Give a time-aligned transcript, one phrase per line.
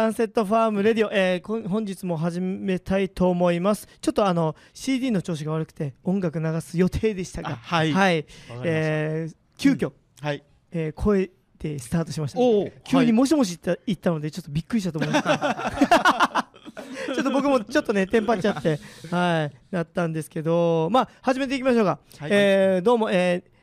[0.00, 3.86] サンセットファームレディオ、えー本日も始めたいと思います。
[4.00, 7.50] ちょっとあの CD の調子が悪くて音楽流す予定でしたが。
[7.50, 7.92] あはい。
[7.92, 8.24] はい、
[8.64, 9.92] えー急遽、
[10.22, 10.42] はい。
[10.72, 12.38] えー声でスタートしました。
[12.38, 15.22] おお急にもしもし言った言ったのでちょっとびっくりしたと思います。
[17.14, 18.80] ちょっと僕もちょっとねテンパっちゃって
[19.10, 20.88] はいなったんですけど。
[20.90, 22.30] まあ始めていきましょうか、はい。
[22.32, 23.59] えーどうも、えー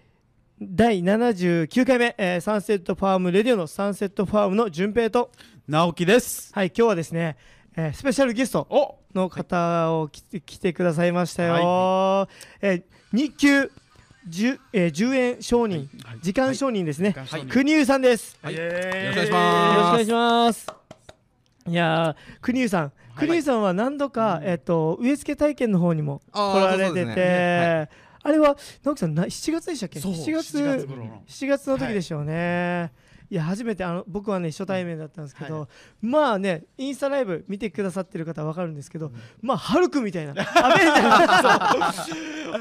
[0.59, 5.29] 第79回目、えーサンセットファームレディオのサンセットファームの順平と。
[5.67, 6.51] 直樹です。
[6.51, 7.37] はい今日はですね、
[7.75, 8.95] えースペシャルゲストお。
[9.13, 12.29] の方を来て,、来てくださいましたよ、は
[12.61, 12.83] えー
[13.13, 13.71] 日給
[14.29, 15.89] 10,、えー10円承認、
[16.23, 17.45] 時間承認ですね、はい。
[17.45, 18.35] 国生さんです。
[18.41, 18.55] はい。
[18.55, 20.67] よろしくお願いしま願いします。
[21.67, 22.89] いやー、国生さん、は
[23.25, 23.27] い。
[23.27, 27.89] 国生さんは何度か、えっと、植え付け体験の方にも来られてて、
[28.27, 30.01] あれは、直樹さん、な7月でしたっけ？
[30.01, 32.91] そう ?7 月、7月頃の7月の時でしょうね。
[32.93, 35.67] いや初めてあの僕はね初対面だったんですけど、
[36.01, 39.11] まあねインスタライブ見てくださってる方は分かるんですけど、
[39.41, 40.31] まあハルクみたいな。
[40.31, 40.35] ア
[40.75, 41.57] ベンジャ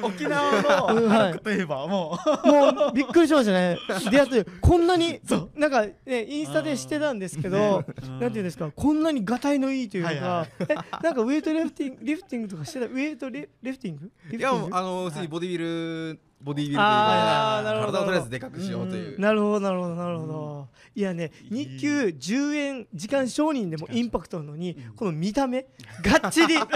[0.00, 3.78] ー沖縄うんはいのハルクといえばももうびっくりしましたね。
[4.10, 5.20] 出会ってこんなに
[5.54, 8.20] なんかねインスタでしてたんですけど、うん。
[8.20, 12.86] なんていうんですかこんなにがたいのいいというか、はいはえなんかウェイトリフティングリフティングとかしてた？
[12.86, 14.36] ウェイトリリフティング？
[14.36, 17.92] いやあの普通にボディビルボディビルというあーなるほど。
[17.92, 19.20] か体をとりあえずでかくしようという。
[19.20, 25.66] なるほどなるほどなるほど、いやね日給10円時間承認でもインパクトなのにこの見た目
[26.02, 26.54] がっちり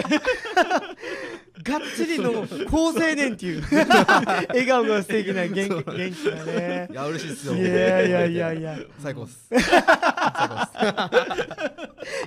[1.62, 3.62] がっちりの高青年っていう
[4.48, 6.88] 笑顔が素敵な元気元気なね。
[6.90, 7.54] いや嬉しいですよ。
[7.54, 8.78] いやいやいやいや。
[8.98, 9.48] 最高で す。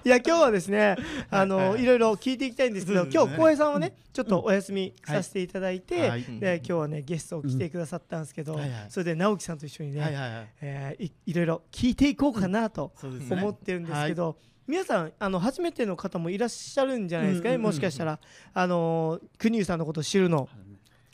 [0.06, 0.96] いや今日はですね
[1.32, 3.12] あの、いろいろ聞いていきたいんですけど、うん。
[3.12, 6.24] 今日浩平さんはねちょっとお休みさせていただいて、はい。
[6.40, 8.60] で今日はねゲストを来てくださったんですけど、うん。
[8.60, 8.86] はいはい。
[8.90, 10.48] それで直樹さんと一緒にね、はいはいはい。
[10.62, 12.94] えーいいろいろ聞いていこうかなと
[13.30, 18.20] 思ってるんですけど、皆さんあの初めての方もいらっしゃるんじゃないですかね、うんうんうんもしかしたら。
[18.54, 20.48] あのー国生さんのことを知るの。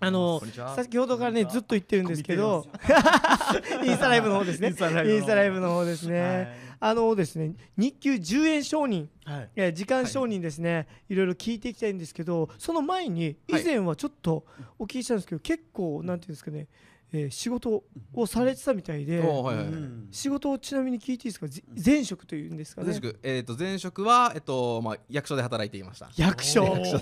[0.02, 0.42] あの
[0.78, 2.66] 先ほどからねずっと言ってるんですけど。
[3.84, 4.69] インスタライブの方ですね。
[4.69, 4.78] インス
[5.25, 9.50] タライブの方ですね、はいあのですね日給10円承認はい。
[9.56, 13.64] えー時間承認ですね、い、ろいろ聞いていきたいんですけどその前に以はい。
[13.66, 14.46] 前はちょっと
[14.78, 16.68] お聞きしたんですけど、結構なんていうんですかね、
[17.14, 19.66] えー仕事をされてたみたいで、はいはいはい。
[19.66, 20.08] うん。
[20.12, 21.48] 仕事をちなみに聞いていいですか？
[21.48, 22.88] ぜ前職というんですかね？
[22.88, 26.10] 前職えっと前職はえっとまあ役所で働いていました。
[26.16, 26.66] 役所。
[26.86, 26.94] す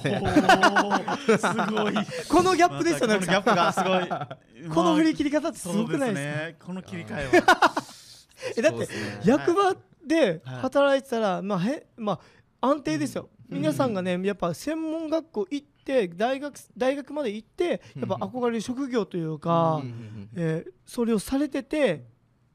[1.72, 1.94] ごい。
[2.30, 4.70] このギャップですよねまたこのギャップがすごい。
[4.70, 6.46] この振り切切り方ってすごくないですか？
[6.48, 6.56] ね。
[6.66, 7.84] この切り替えは
[8.58, 8.88] えだって
[9.26, 9.76] 役場
[10.06, 10.62] ではい。
[10.62, 12.20] 働いてたら、まあへま
[12.62, 19.82] あ安定ですよ、皆さんがねやっぱ専門学校行って大学大学まで行ってやっぱ憧れる職業というか、
[20.36, 22.06] えーそれをされてて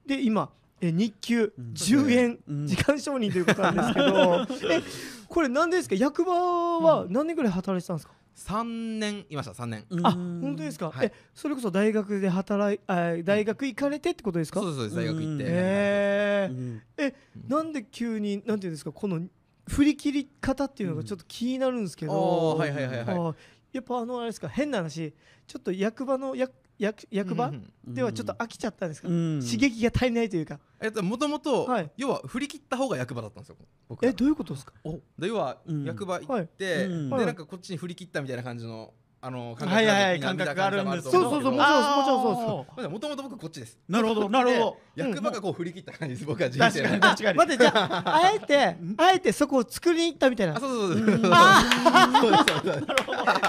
[0.07, 1.73] で今、えー日給うん。
[1.75, 2.67] 10円うん。
[2.67, 4.83] 時間承認ということなんですけど、 え
[5.29, 5.95] これ何でですか？
[5.95, 9.85] 役場は何年ぐらい働いてたんですか、三年いました三年。
[10.03, 11.07] あ本当ですか、はい。
[11.07, 15.45] えそれこそ大学で働いあー大学行かれてってことですか、そうですそうです大学行って。
[15.49, 16.51] え
[16.97, 17.15] え
[17.49, 19.21] なんで急になんていうんですかこの
[19.69, 23.77] 振り切り方っていうのがちょっと気になるんですけど、はいはいはいはい。
[23.77, 25.15] やっぱあのあれですか変な話
[25.47, 27.53] ちょっと役場の役役役場、
[27.87, 29.41] ではちょっと飽きちゃったんですか、うん。
[29.41, 30.59] 刺激が足りないというか。
[30.81, 31.91] えっともともとはい。
[31.97, 33.57] 要は振り切った方が役場だったんですよ
[34.03, 34.73] えどういうことですか？
[35.19, 35.85] で要はうん。
[35.85, 36.43] 役場行はい。
[36.43, 37.11] って、うん。
[37.11, 38.93] はいでなんかこっちに振り切ったみたいな感じの
[39.25, 42.77] あの感はいはいはい感覚があるんですそうそうそうもちろんもちろんそう。
[42.77, 43.79] ですもともと僕こっちです。
[43.89, 44.77] なるほどなるほど。
[44.97, 46.89] で役場がこう振り切った感じです僕は人確生の。
[46.89, 47.39] かに確かに。
[47.39, 50.57] 待ってじゃあ あえてあえてそこを作りに行ったみたいな。
[50.57, 51.07] あそうそうそう。
[51.07, 51.31] そうそう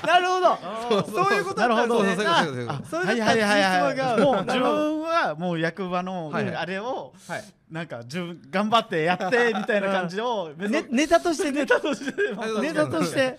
[0.05, 1.03] なるほど。
[1.11, 2.15] そういうことだったんですね。
[2.15, 2.67] そうそうそういう。
[2.67, 4.75] ことそういうことそういうことはいはいはいはい実話がもう自なるほど。
[4.75, 6.55] 分はもう役場のはいはい。
[6.55, 13.17] あれをはいなんか自分頑張ってやってみたいな感じをねネタとしてネタとしてはいネタとして。
[13.17, 13.37] ね。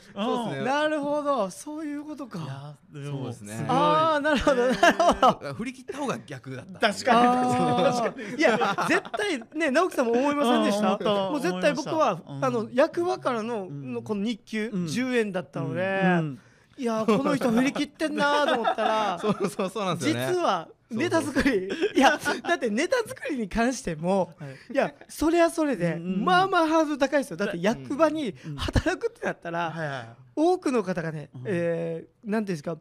[0.65, 1.49] なるほど。
[1.51, 2.75] そういうことか。
[2.93, 3.65] そうですね。
[3.69, 5.55] ああなるほどなるほど。
[5.55, 6.93] 振り切った方が逆だった。
[6.93, 7.19] 確かに。
[7.29, 8.59] あーいや
[8.89, 10.85] 絶対ね直樹さんも思いませんでした？
[10.85, 11.31] うん思った。
[11.31, 12.47] もう絶対僕は思いました。
[12.49, 13.93] あの役場からのん。
[13.95, 14.85] のこの日給うん。
[14.87, 16.01] 10円だったので。
[16.03, 16.41] うん
[16.77, 20.37] いやこの人振り切ってんなと思ったら そうそうそうなんです実よね。
[20.43, 24.73] はネタ作りいやだってネタ作りに関してもはい。
[24.73, 27.37] いやそれはそれでうんまあまあハードル高いですよ。
[27.37, 31.43] だって役場に働くってなったらはいはい多くの方がねうん。
[31.47, 32.79] えーなんていうんですかう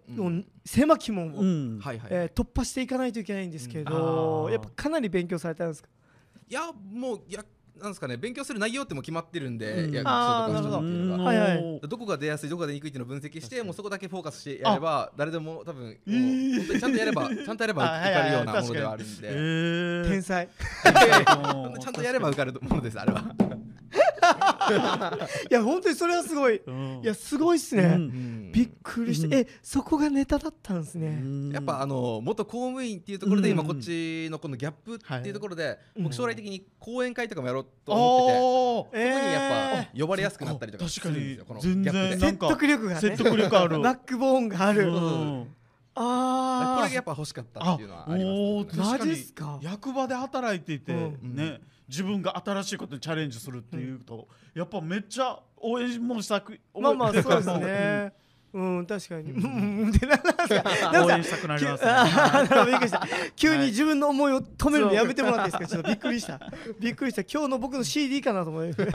[0.66, 1.80] 狭き門をうん。
[1.80, 3.86] はいはい、えー突破していかないといけないんですけうん。
[3.86, 4.54] どあー。
[4.54, 5.90] やっぱかなり勉強されたんですか？
[6.50, 7.44] いやもうや
[7.80, 9.94] なんですかね勉強する内容ってもう決まってるんで、うん。
[9.94, 11.24] とか人っていうのが。
[11.24, 11.82] はいはい。
[11.88, 20.10] どこが出やすいどこが出にくいっていうのを分析してもうそこだけフォーカスしてやれば誰でも多分もう本当にちゃんとやればちゃんとやればあ受かるようなものではあるんへでー。
[20.10, 20.48] 天才。
[20.84, 23.24] ちゃんとやれば受かるものですあれは
[25.50, 26.62] いや本当にそれはすごい。
[26.66, 27.02] うん。
[27.04, 27.92] いやすごいっすね、うん。
[27.92, 31.52] うんびっくりして、えそこがネタだったんですね、うん。
[31.52, 33.60] やっぱあの元公務員っていうところでうん。
[33.60, 36.04] 今こっちのこのギャップっていうところでうん。
[36.04, 41.92] 僕将来的に講演会とかもやろうと思ってておーそこにやっえぱ呼ばれやすくなったりとかす確かにるんですよこのギャ全ップで。
[41.92, 43.00] 然なん説か得力がね。
[43.02, 43.80] 説得力ある。
[43.82, 45.48] バックボーンがある、うん
[45.96, 48.24] ああこれがやっぱ欲しかったっていうのはあり
[48.78, 49.16] ますね。
[49.16, 50.96] すか役場で働いていて、う
[51.26, 51.60] んね
[51.90, 58.14] 自分が新しいことにチャレンジするっていうと、やっぱめっちゃ応援もしたくまあまあそうですね。
[58.54, 58.86] うん。
[58.86, 59.32] 確かに。
[59.32, 59.44] うん。
[59.44, 59.92] うん。
[59.92, 60.34] でなんか
[61.06, 62.66] 応援したくなりますね。
[62.66, 63.08] びっくりした。
[63.36, 65.76] 急に自分の思いを止めるのやめてもらっていいですか？
[65.76, 66.40] ちょっとびっくりした。
[66.80, 67.22] びっくりした。
[67.24, 68.88] 今日の僕の CD かなと思って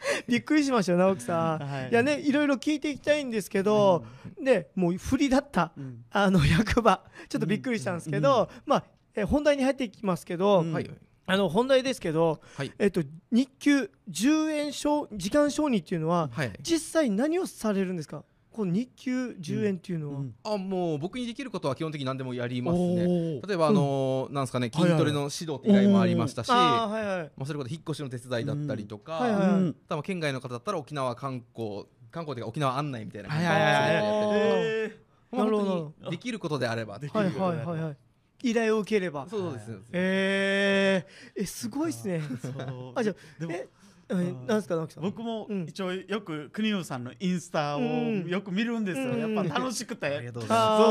[0.28, 1.90] びっくりしましたよ直樹さん、はい。
[1.90, 4.04] い、やねいろいろ聞いていきたいんですけど、
[4.42, 6.04] でもう振りだったうん。
[6.10, 7.02] あの役場。
[7.28, 8.84] ちょっとびっくりしたんですけど、まあ
[9.14, 10.72] え本題に入っていきますけど、うん。
[10.72, 10.90] はい。
[11.26, 12.72] あの本題ですけど、はい。
[12.78, 16.52] えっと日給10円承時間承認っていうのははい。
[16.62, 18.24] 実際何をされるんですか？
[18.58, 20.34] この日給10円っていうのは、うん。
[20.42, 23.40] あもう僕にできることは基本的に何でもやりますね。
[23.46, 29.76] 例えばあのーなんですかねはいはい筋トレの指導って依頼もありましたしはいはいあそれこそ引っ越しの手伝いだったりとかはいはいうん。
[29.88, 33.74] 多分県外の方だったら沖縄観光観光というか沖縄案内みたいな感じではいはい。
[33.74, 34.20] はいやった
[34.82, 35.44] りとか。
[35.44, 35.64] なるほど。
[35.64, 37.96] 本当にできることであればできるはいはいはいはい。
[38.42, 39.28] 依頼を受ければ。
[39.30, 42.22] そうですねえー、えすごいっすね。
[42.96, 43.77] あじゃでもええ
[44.14, 45.02] なんですか直樹さん。
[45.02, 45.66] 僕もうん。
[45.68, 48.26] 一応よく国生さんのインスタをうん。
[48.26, 49.34] よく見るんですよ、うん。
[49.34, 50.78] やっぱ楽しくて、ありがとうごそうざいまあー。
[50.78, 50.86] そう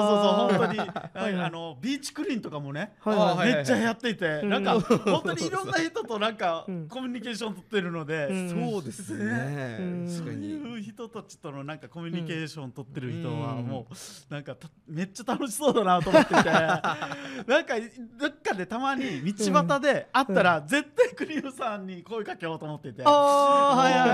[0.49, 4.49] そう本当にあのビーチクリーンとかもね、めっちゃやっていて、うん。
[4.49, 6.87] なんか本当にいろんな人となんかうん。
[6.87, 9.77] コミュニケーション取ってるので、そうですね。
[9.79, 13.65] うんそういう人たちとのなんかコミュニケーション取ってる人はうん。
[13.65, 16.43] もうなんかためっちゃ楽しそうだなと思ってて。
[17.47, 17.75] なんか
[18.19, 23.06] どっかでたまに道端で会ったら絶対国生さんに声かけようと思ってて。
[23.07, 24.05] ああはいは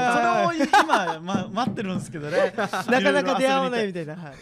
[0.45, 2.53] いそれを今、ま、待ってるんですけどね。
[2.57, 2.67] な
[3.01, 4.15] かなか出会わないみたいな。
[4.15, 4.33] はい。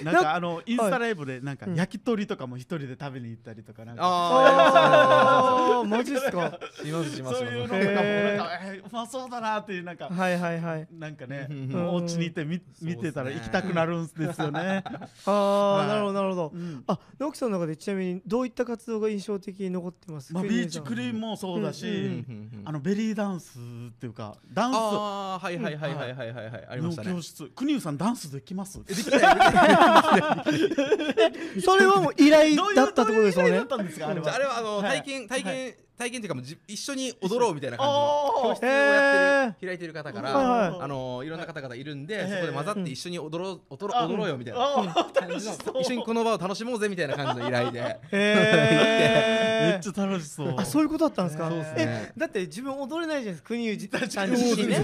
[0.04, 1.74] なんかあのインスタライブでなんかうん。
[1.74, 4.02] 焼き鳥とかも一人で食べに行ったりとかなんか。
[4.04, 6.58] あああ マジっすか？
[6.60, 7.38] あしますします。
[7.38, 10.88] そういうのとかもうまそうだなっていうなんかはいはいはい。
[10.92, 11.88] なんかねうん。
[11.88, 14.84] お家にいてみ見てたら行きたくなるんですよね。
[15.26, 15.88] ああ、はい。
[15.88, 16.52] なるほどなるほど。
[16.54, 16.84] うん。
[16.86, 20.32] あ直樹さんの中でちなみにどういった活動が印象的に残ってます？
[20.32, 22.24] まあ、ビーチクリーンンもそうだうんし、
[22.64, 27.12] ああのベリーダンスっていうかダンスあーはいはいはいはいはいはいはいありまのしたね。
[27.12, 27.44] 教室。
[27.54, 28.82] 国生さんダンスできます？
[28.84, 29.20] できない
[31.62, 33.58] それはもう依頼だったってことですよね。
[33.58, 34.58] あれは？
[34.58, 34.98] あのはい。
[34.98, 40.80] 体験体験体験っていうかもうじ一緒に踊ろうみたいな感じの教室をやってる開いてる方かはいらはい。
[40.80, 44.60] あのいろんな方々いるんでええそこで混ざって一緒に踊ろう踊ろあう踊ろうよみたいな。
[45.12, 47.80] 感じの一緒にこの場を楽しもうぜみたいな感じの依頼で。
[48.12, 50.54] めへっちゃ楽しそう。
[50.56, 51.48] あそういうことだったんですか？
[51.48, 54.76] そうっすえねだって自分踊れないじゃないですか国生確かさんに自身ね。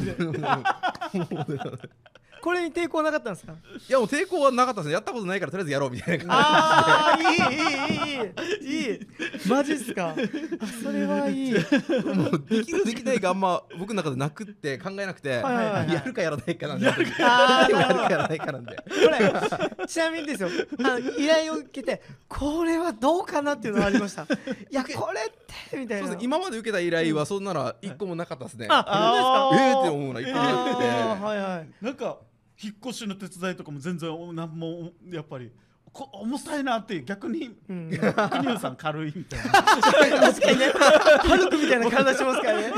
[1.15, 1.19] い
[2.45, 3.55] これに抵抗なかったんですか？
[3.89, 4.93] やもう抵抗はなかったですね。
[4.93, 8.95] やったことないからとりあえずやろうみたいな感ああいいいいいいいいい。
[8.97, 9.01] い
[9.49, 10.11] マジっすか？
[10.11, 11.55] あそれはいい。
[11.55, 16.87] じでもうできるできないがあんま僕の中でなくって考えなくてはいはいはいやるかやらないかなんで。
[16.89, 18.77] あーやるかやらないかなんで。
[18.77, 18.85] こ
[19.81, 20.51] れちなみにですよ。
[20.81, 24.25] あの依頼を受けてこれはどうかなっていうのがありました？
[24.25, 24.27] い
[24.71, 25.25] やこれっ
[25.71, 26.09] てみたいな。
[26.09, 26.25] そうですね。
[26.25, 28.67] 今まで受けた依頼はそんなら一個もなかったですね。
[28.69, 29.65] ああ本当ですか？
[29.65, 30.91] ええって思うな一個もなくて。
[30.91, 31.69] あーはいはい。
[31.81, 32.19] なんか
[32.63, 35.51] 引っ越しの手伝いとかも全然なんもやっぱり
[35.95, 37.89] こ重たいなって逆にうん。
[37.89, 39.53] 国生さん軽いみたいな。
[39.53, 40.67] 確かにね。
[40.73, 42.73] ハルクみたいな体しますからね。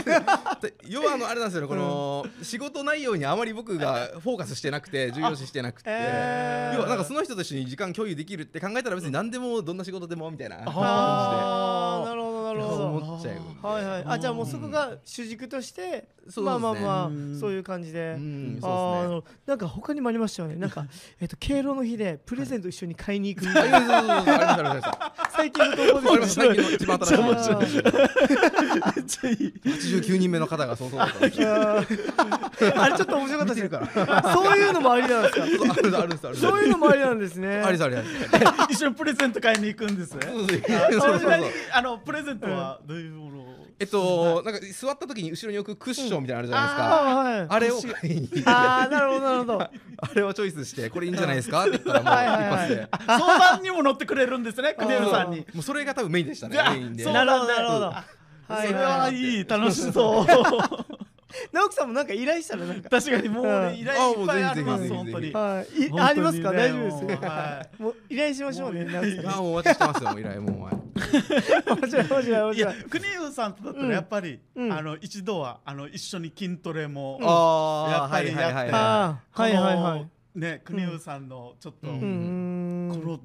[0.61, 5.88] で要はあのあれなんですよねこの仕事内容にあまり僕がフォーカスしてなくて重要視してなくて。
[5.90, 6.76] えー。
[6.76, 12.35] 要はなんかその人と一緒に時間共有できるって考えたら別に何でもどんな仕事でもみたいな感あーなるほど。
[12.35, 12.86] なるほど。
[12.88, 14.04] 思っちゃうはいはい。
[14.06, 15.92] あじゃあもうそこが主軸としてそう
[16.26, 16.44] ですね。
[16.44, 17.38] まあまあまあうん。
[17.40, 18.14] そういう感じで。
[18.18, 20.56] うんあそうーなんか他にもありましたよね。
[20.56, 20.86] なんか
[21.20, 24.25] えっと敬老の日でプレゼント一緒に買いに行くみたいな。
[25.36, 37.58] 最近の投稿ですよ最近の一番新しいめっちゃ面めっちゃいい89人目の方がそうそうあれちょっと面白かったでするからそういうのもありなんですかそうあるあるんですあるんですそういうのもありなんですね。
[37.58, 37.96] ありですあり
[38.70, 40.26] 一緒にプレゼント買いに行くんですね。
[40.26, 43.66] そうそうそうあのプレゼントはどういうものを？
[43.78, 47.10] えっとなんか座った時に後ろに置くクッションみたいなのあるじゃないですか。
[47.10, 47.46] あーはい。
[47.48, 48.20] あれを買いに。
[48.22, 49.60] 行ってあーなるほどなるほど。
[49.62, 49.70] あ
[50.14, 51.62] れをチョイスしてこれいいんじゃないですか？
[51.62, 52.88] って言ったらもう一発で。
[52.90, 55.38] あ相談にも乗ってくれるんですね国生さんに。
[55.52, 57.04] もうそれが多分メインでしたねメインで。
[57.12, 57.86] なるほどなるほど。
[57.86, 58.04] あ
[58.48, 60.26] はいそれはいい楽しそう
[61.52, 62.88] 直樹さんもなんか依頼したらなんか。
[62.88, 65.33] 確かにもううんね依頼いっぱいありますあもうぜひぜひ本当に。
[65.33, 65.83] はい。
[65.87, 66.52] い本当にねありますか？
[66.52, 69.28] 大丈夫ですもうはもう依頼しましょうね直樹さん。
[69.35, 70.62] あもうお待ちしてますよもう依頼もう。
[70.64, 70.75] はい
[71.66, 74.73] 面白い面白い面いや白い国生さんとだったうんらやっぱり、うん。
[74.73, 79.75] あの一度はあの一緒に筋トレも、やっぱりはいはいはいやってはああはいはいはい。
[79.75, 80.04] こ
[80.37, 81.95] のね国生さんのちょっと、うん。
[81.95, 83.21] うーんこの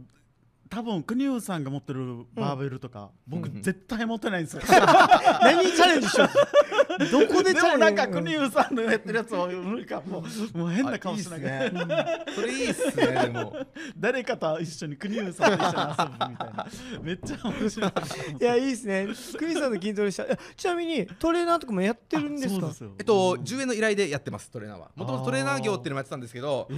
[0.70, 3.62] 多分国生さんが持ってるバーベルとか、僕うん。
[3.62, 4.64] 絶対持ってないんですよ。
[5.44, 6.91] 何にチャレンジしよう？
[7.12, 10.24] どこででもなんか国生さんのやってるやつをなんかも。
[10.54, 12.26] うもう変いな顔しながら、あいいっすね。
[12.36, 13.08] それいいっすね。
[13.08, 13.56] でも
[13.98, 16.68] 誰かと一緒に国生さんと一緒に遊ぶみたいな。
[17.02, 17.92] めっちゃ面白い。
[18.40, 19.08] いやいいですね。
[19.38, 22.72] クリスさんの筋トレしたちなみにトレーナーとかもやってるんですか？
[22.98, 24.92] えっと10円の依頼でやってますトレーナーは。
[24.96, 26.76] もともとトレーナー業っていうのもやってたんですけどト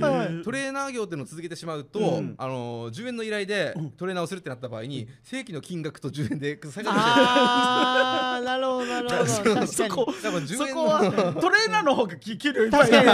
[0.51, 2.35] レーナー業っていうのを続けてしまうと、うん。
[2.37, 6.97] あの10円の依頼でうんトレーナーをするってなった場合に正規の金額と10円で下がる。
[6.99, 9.25] ああなるほどなるほど。
[9.25, 11.01] 確かにそこ多分10そこは
[11.39, 13.07] トレーナーの方が給料いっぱい確かに。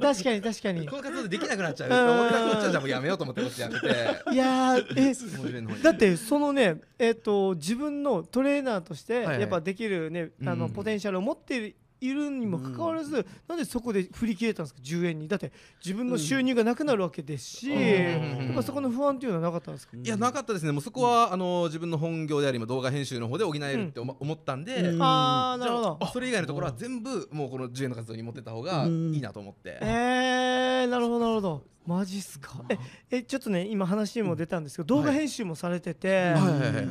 [0.00, 0.86] 確かに確かに。
[0.88, 1.90] この活動でできなくなっちゃう。
[1.90, 2.20] うん。
[2.20, 3.86] 俺らこっちはじゃあもうやめようと思ってこっちやめて。
[4.32, 10.72] いやーえもう10円の方にだってそのねえっ、と自分のトレーナーとしてやっぱできるね、あのうん。
[10.72, 11.74] ポテンシャルを持って
[12.08, 15.28] いるにもかかわらず、なんでそこで振り切れたんですか？10円に。
[15.28, 15.52] だって
[15.84, 18.46] 自分の収入がなくなるわけですし、うん。
[18.46, 20.72] やっぱそこの不安っていうのはなかったんですか、いやなかったですね。
[20.72, 25.02] もうそこは、あの自分の本業であり今動画編集の方で補えるって思,、思ったんで、うん。
[25.02, 25.98] ああなるほど。
[26.12, 29.14] それ以外のところは全部もうこの10円の活動に持ってった方がうん。
[29.14, 32.64] いいなと思って、えー、なるほどなるほどマジっすか？
[32.68, 32.78] え
[33.10, 36.34] えちょっとね今話にも出たんですけど、動画編集もされてて、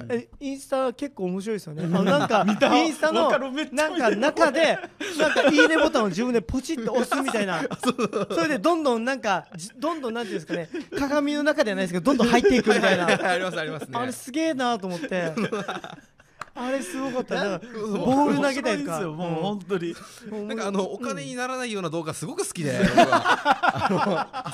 [0.10, 1.84] えインスタ結構面白いですよね。
[1.84, 2.46] あのなんか
[2.78, 4.80] インスタのなんか中で
[5.20, 7.62] なんかいいねボタンを自分でポチッと押すみたいな。
[8.34, 13.08] それでどんどんなんかじどんどんなんていうんですかね鏡の中ではないですけどどんどん入っていくみたいな。
[13.08, 13.90] ありますありますね。
[13.94, 15.34] あれすげえなと思って。
[16.57, 17.59] あれすごかった。
[17.59, 19.93] ボール投げたいんですよもう本当に、
[20.31, 22.79] うんなんかあのお金にならないような動画すごく好きで、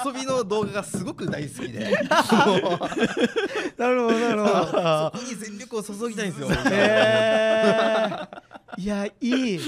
[0.03, 1.91] 遊びの動画がすごく大好きで。
[3.77, 5.11] なるほどなるほど。
[5.13, 6.47] そこに全力を注ぎたいんですよ。
[6.71, 9.59] えー、いやいい。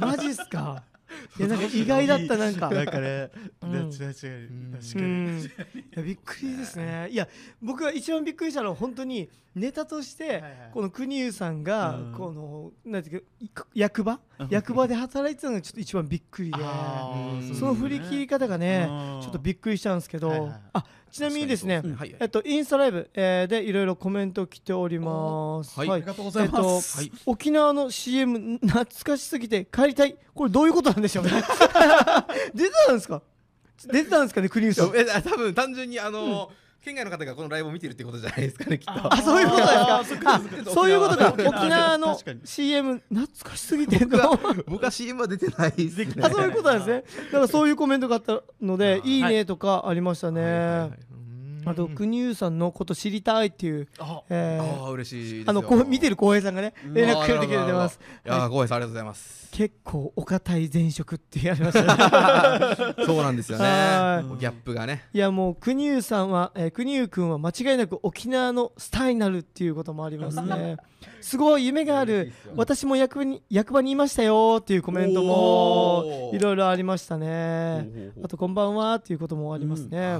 [0.00, 0.82] マジっすか。
[1.38, 2.70] いやなんか意外だったなんか。
[2.70, 3.30] なんかね、
[3.62, 3.72] うん。
[3.72, 5.40] ね違う違う確かに、うん。
[5.40, 5.50] い
[5.96, 7.08] やびっくりですね。
[7.10, 7.28] いや
[7.62, 10.42] 僕が一番びっくりしたのは本当にネタとして、
[10.72, 12.12] この国生さんが、うん。
[12.12, 14.48] このなんていうかい役場、うん。
[14.50, 16.58] 役場で働いてたのがちょっと一番びっくりで。
[17.54, 19.20] その振り切り方がね、うん。
[19.22, 21.82] ちょっとびっくりしたんですけど、あちなみにですね、
[22.18, 25.78] えっとインスタライブ、えーでいろいろコメント来ております。
[25.78, 25.90] はい。
[25.90, 30.16] ありがとうございます、えっと沖縄の CM 懐かしすぎて帰りたい。
[30.34, 31.30] これどういうことなんでしょうね。
[32.54, 33.22] 出てたんですか？
[33.86, 34.96] 出てたんですかね国生さん？
[34.96, 36.50] え多分単純にあの、
[36.84, 39.14] 県外の方がこのライブを見てるってことじゃないですかねきっと。
[39.14, 40.04] あそういうことですか。
[40.04, 40.38] そっか。
[40.38, 40.70] そっか。
[40.70, 41.32] あそういうことか。
[41.32, 42.40] 沖縄の確かに。
[42.44, 44.34] CM 懐かしすぎての？
[44.34, 46.12] あ僕は CM は出てないですね。
[46.30, 47.04] そういうことなんですね。
[47.26, 49.20] だからそういうコメントがあったのでい。
[49.20, 51.23] いねとかありましたね、はいはいはいうん
[51.64, 55.44] あと国生さんのこと知りたいっていう、あえーああ嬉しい。
[55.46, 56.94] あのこう見てる浩平さんがねうん。
[56.94, 57.98] 連絡くれてくれてます。
[58.24, 59.48] いやー、ごめんなさいありがとうございます。
[59.52, 61.96] 結構お堅い前職ってやりました
[62.96, 62.96] ね。
[63.06, 63.64] そうなんですよね。
[63.64, 64.40] はい。
[64.40, 65.04] ギャップがね。
[65.12, 70.76] いやもう国生さんは、えー、国生君は間違いなく沖縄のスターになるっていうこともありますね。
[71.20, 72.32] すごい夢がある。
[72.56, 77.88] 私も役場に役場にいましたよっていうコメントもいろいろありましたね。
[78.22, 80.18] あとこんばんはっていうこともありますね、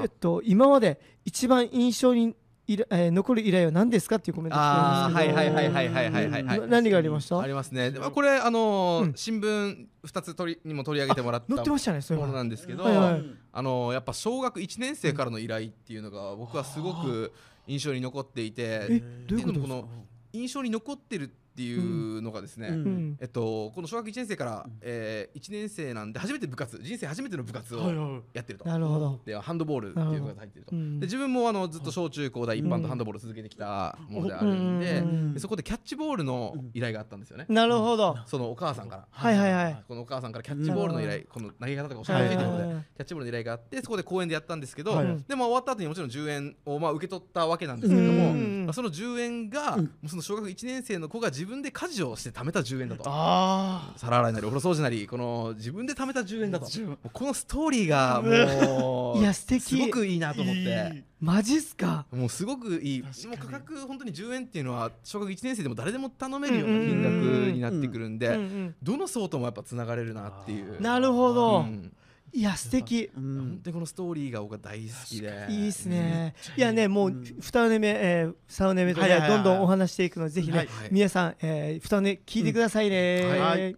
[0.00, 2.34] えっと今まで一番印象に
[2.66, 5.36] いら、えー残る依頼は何ですかっていうコメント来てるんですけど。
[5.36, 7.40] はいはいはいはいはいはいはいな何がありました？
[7.40, 7.92] ありますね。
[7.92, 9.12] これあのーうん。
[9.16, 13.24] 新聞二つ取りにも取り上げてもらった載ってましたねそういうもののなんですけど、はいはい。
[13.52, 17.32] あのーやっぱ小学1年生からの依頼っていうのが僕はすごく
[17.66, 19.68] 印象に残っていえて、どういうことですか？
[19.68, 19.88] この
[20.34, 22.74] 印象に残ってるっていうのがですね、うん。
[22.74, 23.16] うん。
[23.20, 31.00] えっと、この小学1年生から、えー、1年生なんで初めて部活人生初めての部活をやってると、なるほど、でハンドボールっていう部活入ってると、うん。
[31.00, 35.34] で自分もあのずっと小中高大一般うんとハンドボールを続けてきたものであるんで,、うん。
[35.34, 39.08] でそこでキャッチボールの依頼があったんですよね、なるほど、そのお母さんから。
[39.10, 39.84] はいはいはい。
[39.88, 45.06] このお母さんからキャッチボールの依頼、この投げ方とか教えはいてほしいということで、キャッチボールの依頼があってそこで公園でやったんですけど、はい。
[45.26, 48.66] でまあ終わった後にもちろん10円をまあ受け取ったわけなんですけれども、うん。
[48.66, 53.02] まあその10円が、もうその小学1年生の子が自分で家事をして貯めた10円だと。
[53.06, 56.66] あ皿洗いなりお風呂掃除なりこの自分で貯めた10円だと。
[56.68, 59.62] 10もうこのストーリーがもう いや素敵。
[59.62, 61.04] すごくいいなと思って。
[61.20, 62.06] マジっすか？
[62.12, 63.02] もうすごくいい。
[63.02, 67.12] もう価格本当に10円っていうのは小学1年生でも誰でも頼めるような金額
[67.52, 68.38] になってくるんで、
[68.82, 70.80] どの層ともやっぱつながれるなっていう。
[70.80, 71.92] なるほど、うん
[72.32, 73.10] いや素敵。
[73.14, 75.46] う本ん当にこのストーリーが僕は大好きで。
[75.50, 76.34] いいっすね。
[76.56, 77.22] いやねもううん。
[77.22, 83.40] 2目、えー、3目とね、どんどんお話していくのでぜひね、はい皆さん、えー、2目聞いてくださいね、うん。
[83.40, 83.76] はい。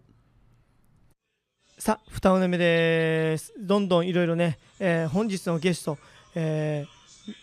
[1.78, 3.54] さあ2目です。
[3.58, 5.98] どんどんいろいろね、えー、本日のゲスト、
[6.34, 6.84] え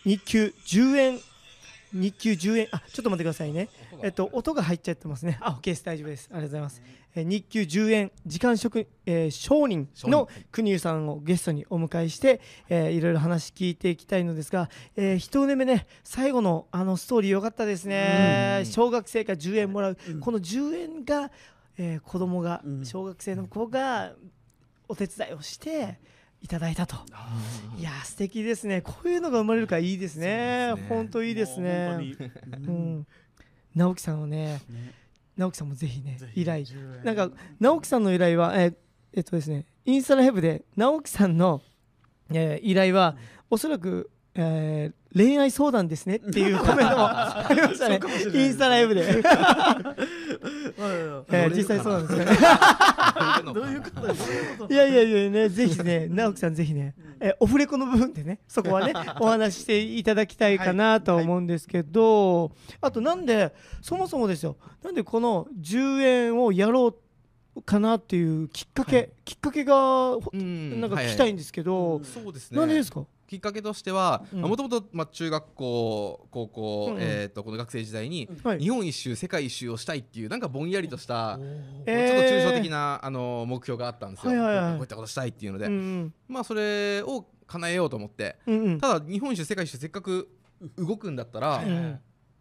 [0.04, 1.18] ー、日給10円
[1.92, 3.68] 日給10円あちょっと待ってくださいね
[4.02, 5.38] えっと音が入っちゃってますね。
[5.40, 5.84] あ OK です。
[5.84, 6.28] 大丈夫です。
[6.32, 6.82] ありがとうございます、
[7.14, 21.30] えー日給10円時間職、えー商人の国生さんをゲストにお迎えして、えーいろいろ話聞いていきたいのですが、えー、一目目ね最後のあのストーリー良かったですね、小学生から10円もらう、この10円が、
[21.76, 22.84] えー子供がうん。
[22.84, 24.12] 小学生の子が
[24.88, 25.98] お手伝いをして
[26.40, 26.46] い。
[26.46, 26.94] ただいたと、
[27.78, 28.80] いやー素敵ですね。
[28.80, 30.72] こういうのが生まれるからいいですね。
[30.88, 31.98] 本当いいですね。
[32.52, 33.06] うん、
[33.78, 34.92] 直樹さんはねね。
[35.36, 36.64] 直樹さんもぜひね依頼。
[36.64, 37.04] 10円。
[37.04, 38.74] なんか直樹さんの依頼はえー
[39.14, 41.62] えっとですねインスタライブで直樹さんの、
[42.32, 43.16] えー依頼は
[43.50, 47.98] おそらく、えー恋愛相談ですねっていう コメントもありましたね。
[48.34, 52.26] インスタライブで、 えー実際そうなんですよね
[53.52, 54.72] どういうことどういうこと？
[54.72, 66.94] いやいやいやね、ぜひね、直樹さんぜひね、えオフレコの部分でね、そこはね、お話ししていただきたいかなと思うんですけど、あとなんで、そもそもですよ、なんでこの10円をやろ
[67.56, 69.10] うかなっていうきっかけ、はい。
[69.24, 69.74] きっかけが、
[70.12, 70.80] ほうん。
[70.80, 72.04] なんか聞きたいんですけど、うん。
[72.04, 72.58] そうですね。
[72.58, 73.04] なんでですか？
[73.28, 74.40] きっかけとしてはうん。
[74.40, 77.02] もともと中学校高校、うんうん。
[77.02, 78.58] えー、とこの学生時代に、はい。
[78.58, 81.38] 日本一周世界一周をしたいっていうなんかぼんやりとした、
[81.86, 82.08] えー。
[82.08, 86.14] ちょっと抽象的な、あの目標があったんですよ、はいはいはいこういったことしたいっていうので、うんうん。
[86.26, 88.36] まあそれを叶えようと思って。
[88.46, 88.80] うんうん。
[88.80, 90.28] ただ日本一周世界一周せっかく
[90.76, 92.00] 動くんだったら、うん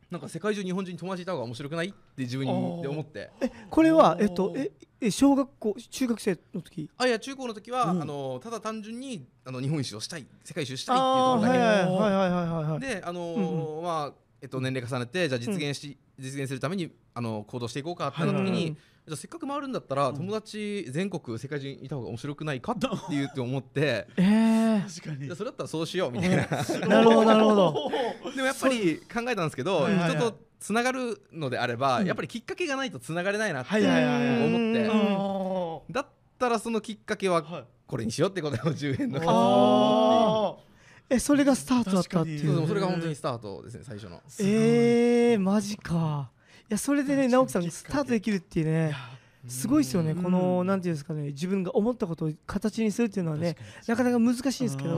[0.10, 3.30] なんか世界中日本人に友達いた方が面白くないって自分にで思って。
[3.70, 6.90] これは、えっと、え、え小学校、中学生の時？
[6.98, 8.02] あいや中高の時は、うん。
[8.02, 12.80] あのただ単純にあの日本一周をしたい世界一周したいっていうところだけ、はいはいはいはいはいはい。
[12.80, 18.78] であのうんーまあえっと年齢重ねてじゃあ実現し、実現するためにあの行動していこうかってなった時に、はい
[19.08, 24.06] じゃあせっかく回るんだったら、友達全国世界中にいた方が面白くないかって言って思って。
[24.18, 25.24] えー、確かに。
[25.28, 26.46] じゃあそれだったらそうしようみたいな。
[26.90, 27.90] なるほどなるほど。
[28.36, 30.18] でもやっぱり考えたんですけど、はいはいはい。
[30.18, 32.08] 人とつながるのであれば、うん。
[32.08, 33.86] やっぱりきっかけがないとつながれないなって思っ
[34.74, 35.94] て、うん。
[35.94, 36.08] だっ
[36.40, 37.64] たらそのきっかけははい。
[37.88, 40.68] これにしようってことを10円の活動あ
[41.10, 44.22] え、それがスタートだったっていそうそれが本当にスタートですね最初の。
[44.42, 46.30] えー、マジか。
[46.70, 48.94] いや、それでね、直樹さんスタートできるっていうね、
[49.48, 50.12] すごいですよね。
[50.12, 50.24] うん。
[50.24, 53.56] この、なんていうんですかね、自分が思ったことを形にするっていうのはね、
[53.88, 54.98] なかなか難しいんですけど。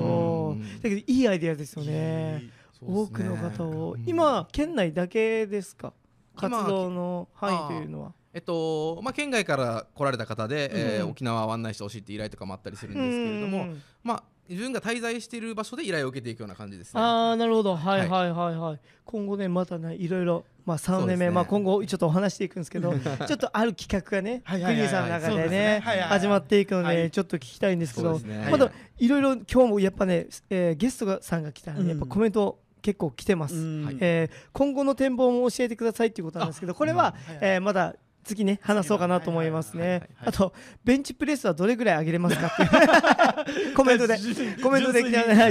[0.50, 2.50] うん、だけどいいアイデアですよね。
[2.82, 5.94] 多くの方を、今、県内だけですか？
[6.36, 8.14] 活今動の範囲というのは。
[8.32, 11.10] えっとまあ、県外から来られた方で、えーうん。
[11.12, 17.02] 沖縄を案内してほしいって依頼とかもあったりするんですけれども、うんまあ、自分が滞在している場所で依頼を受けていくような感じですね。
[17.02, 17.76] ああなるほど。
[17.76, 18.10] はいはい。
[18.10, 18.80] はいはいはい。
[19.04, 21.32] 今後ねまたねいろいろまあ3年目、ね。
[21.32, 22.94] まあ今後ちょっとお話していくんですけど
[23.28, 24.84] ちょっとある企画がねはいはいはいはい。
[24.84, 26.98] クリーさんの中でね始まっていくのはい。
[26.98, 28.48] でちょっと聞きたいんですけどね。
[28.52, 33.56] まだいろいろ今日もやっぱねえーゲストがさんが来たらねやっぱうんコメント結構来てます。
[33.56, 33.98] うん。
[34.02, 37.36] えー今後の展望も教えてくださいっていうことなんですけどこれはうん。
[37.36, 39.82] はいはいえーまだ次ね話そうかなと思いますね。
[39.82, 44.18] はいはいはいあとベンチプレスはどれぐらい上げれますかって コメントで
[44.62, 45.02] コメントで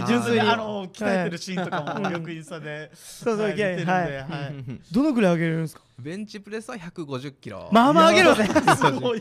[0.06, 0.40] 純粋に。
[0.40, 4.16] あの鍛えてるシーンとかもよくインスタでそうそうはい見てるんではい。
[4.16, 4.24] はい。
[4.92, 5.82] どのぐらい上げれるんですか？
[5.98, 7.68] ベンチプレスは150キロ。
[7.72, 8.44] まあまあ上げろぜ
[8.76, 9.20] すごい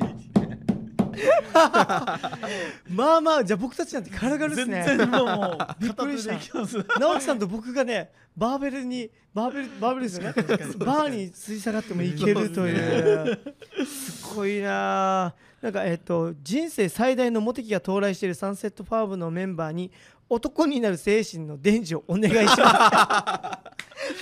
[2.89, 6.33] まあまあじゃあ僕たちなんて軽々です全ね然もうびっくりした。
[6.99, 10.33] 直樹さんと僕がねバーベルにバーベルバーベルですよね。
[10.77, 13.39] バーに吊り下がってもいけるという。
[13.85, 15.33] すごいなあ。
[15.61, 19.91] なんかえっと人生最大のモテ期が到来しているサンセットファームのメンバーに
[20.29, 23.61] 男になる精神の伝授をお願いしま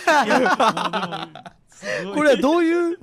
[0.05, 1.64] す
[2.13, 2.97] これはどういう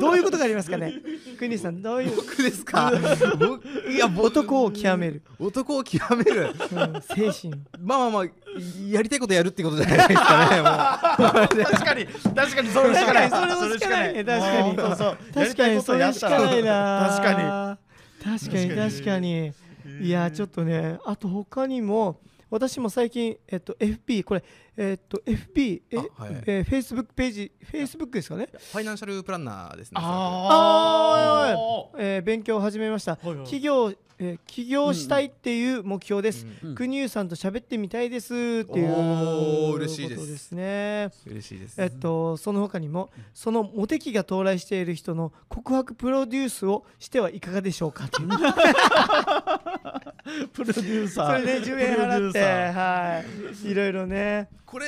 [0.00, 0.94] どういうことがありますかね？
[1.38, 2.16] クニさんどういう？
[2.16, 2.92] 僕ですか？
[3.38, 6.50] 僕いや僕男を極める、男を極める？
[6.50, 7.54] うん、精神。
[7.80, 8.24] まあまあまあ
[8.90, 13.30] やりたいことやるってことじゃないですかね 確かに確かにそれしかない。
[13.30, 14.76] 確かにそれしかないね確かに。
[15.34, 17.08] 確かにそれしかないな。
[17.20, 17.78] 確か
[18.24, 19.52] 確かに確かに。
[20.00, 24.44] いやちょっとねあと他にも私も最近えっと FP これ
[24.76, 26.42] えっと FP え、あはい。
[26.46, 28.48] えー、Facebook ページ Facebook ですかね？
[28.52, 33.36] ファイナンシャルプランナーですねああえー勉強を始めました、はいはい。
[33.40, 38.38] 企業、えー起業したいっていう目標です、うん国生さんと喋ってみたいですって
[38.78, 40.20] いうおー嬉しいです。
[40.20, 41.10] ことですね。
[41.26, 41.82] 嬉しいです。
[41.82, 48.06] えっと、その他にもそのモテ期が到来している人の告白プロデュースをしてはいかがでしょうか？
[48.08, 48.28] という
[50.52, 51.40] プロデューサー。
[51.40, 53.22] それで10円払っては
[53.64, 53.70] い。
[53.70, 54.86] いろいろねこれ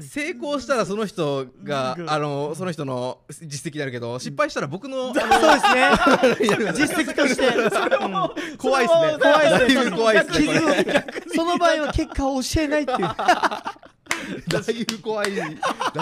[0.00, 2.10] 成功したらその人がうん。
[2.10, 6.72] あのその人の実績になるけど失敗したら僕の そうですね。
[6.72, 8.56] 実績として、 うん。
[8.56, 9.18] 怖いですね。
[9.20, 9.90] 怖いですね。
[9.90, 11.06] 怖いですね。
[11.34, 13.00] その場合は結果を教えないっていう。
[14.48, 15.46] だいぶ怖いだ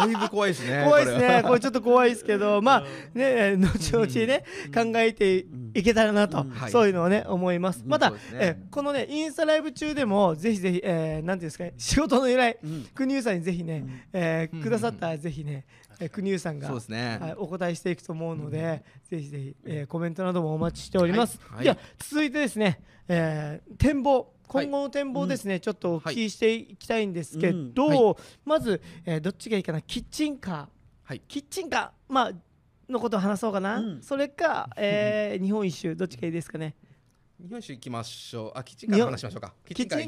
[0.05, 1.43] いぶ怖いですね怖いですね。
[1.45, 2.63] これちょっと怖いですけど。
[2.63, 5.45] まあね後々ね考えて
[5.75, 12.85] いけたらなと、そういうのをね思います、また、えこのねインスタライブ中でもぜひぜひ、えー、なんていうんですかね仕事の依頼うん。
[12.95, 14.63] 国生さんにぜひね、えーうん。
[14.63, 15.67] くださったらぜひね、
[16.01, 17.19] えー国生さんがそうですね。
[17.21, 21.39] はい、お答えしていくと思うので、ぜひぜひ、えーコメントなどもお待ちしております。
[21.61, 29.81] では続いてですね、えー展望今後の展望ですね、ちょっとお聞きしていきたいんですけど、まず、えーどっちがいいかな？
[29.81, 30.67] キッチンカー。
[31.05, 31.23] はい。
[31.27, 32.13] キッチンカー。
[32.13, 32.33] まあ
[32.89, 34.03] のことを話そうかな、うん。
[34.03, 36.75] それか、 えー日本一周どっちがいいですかね。
[37.41, 38.59] 日本酒行きましょう。
[38.59, 39.55] あキッチンカーの話しましょうか。
[39.67, 39.99] キッチンカー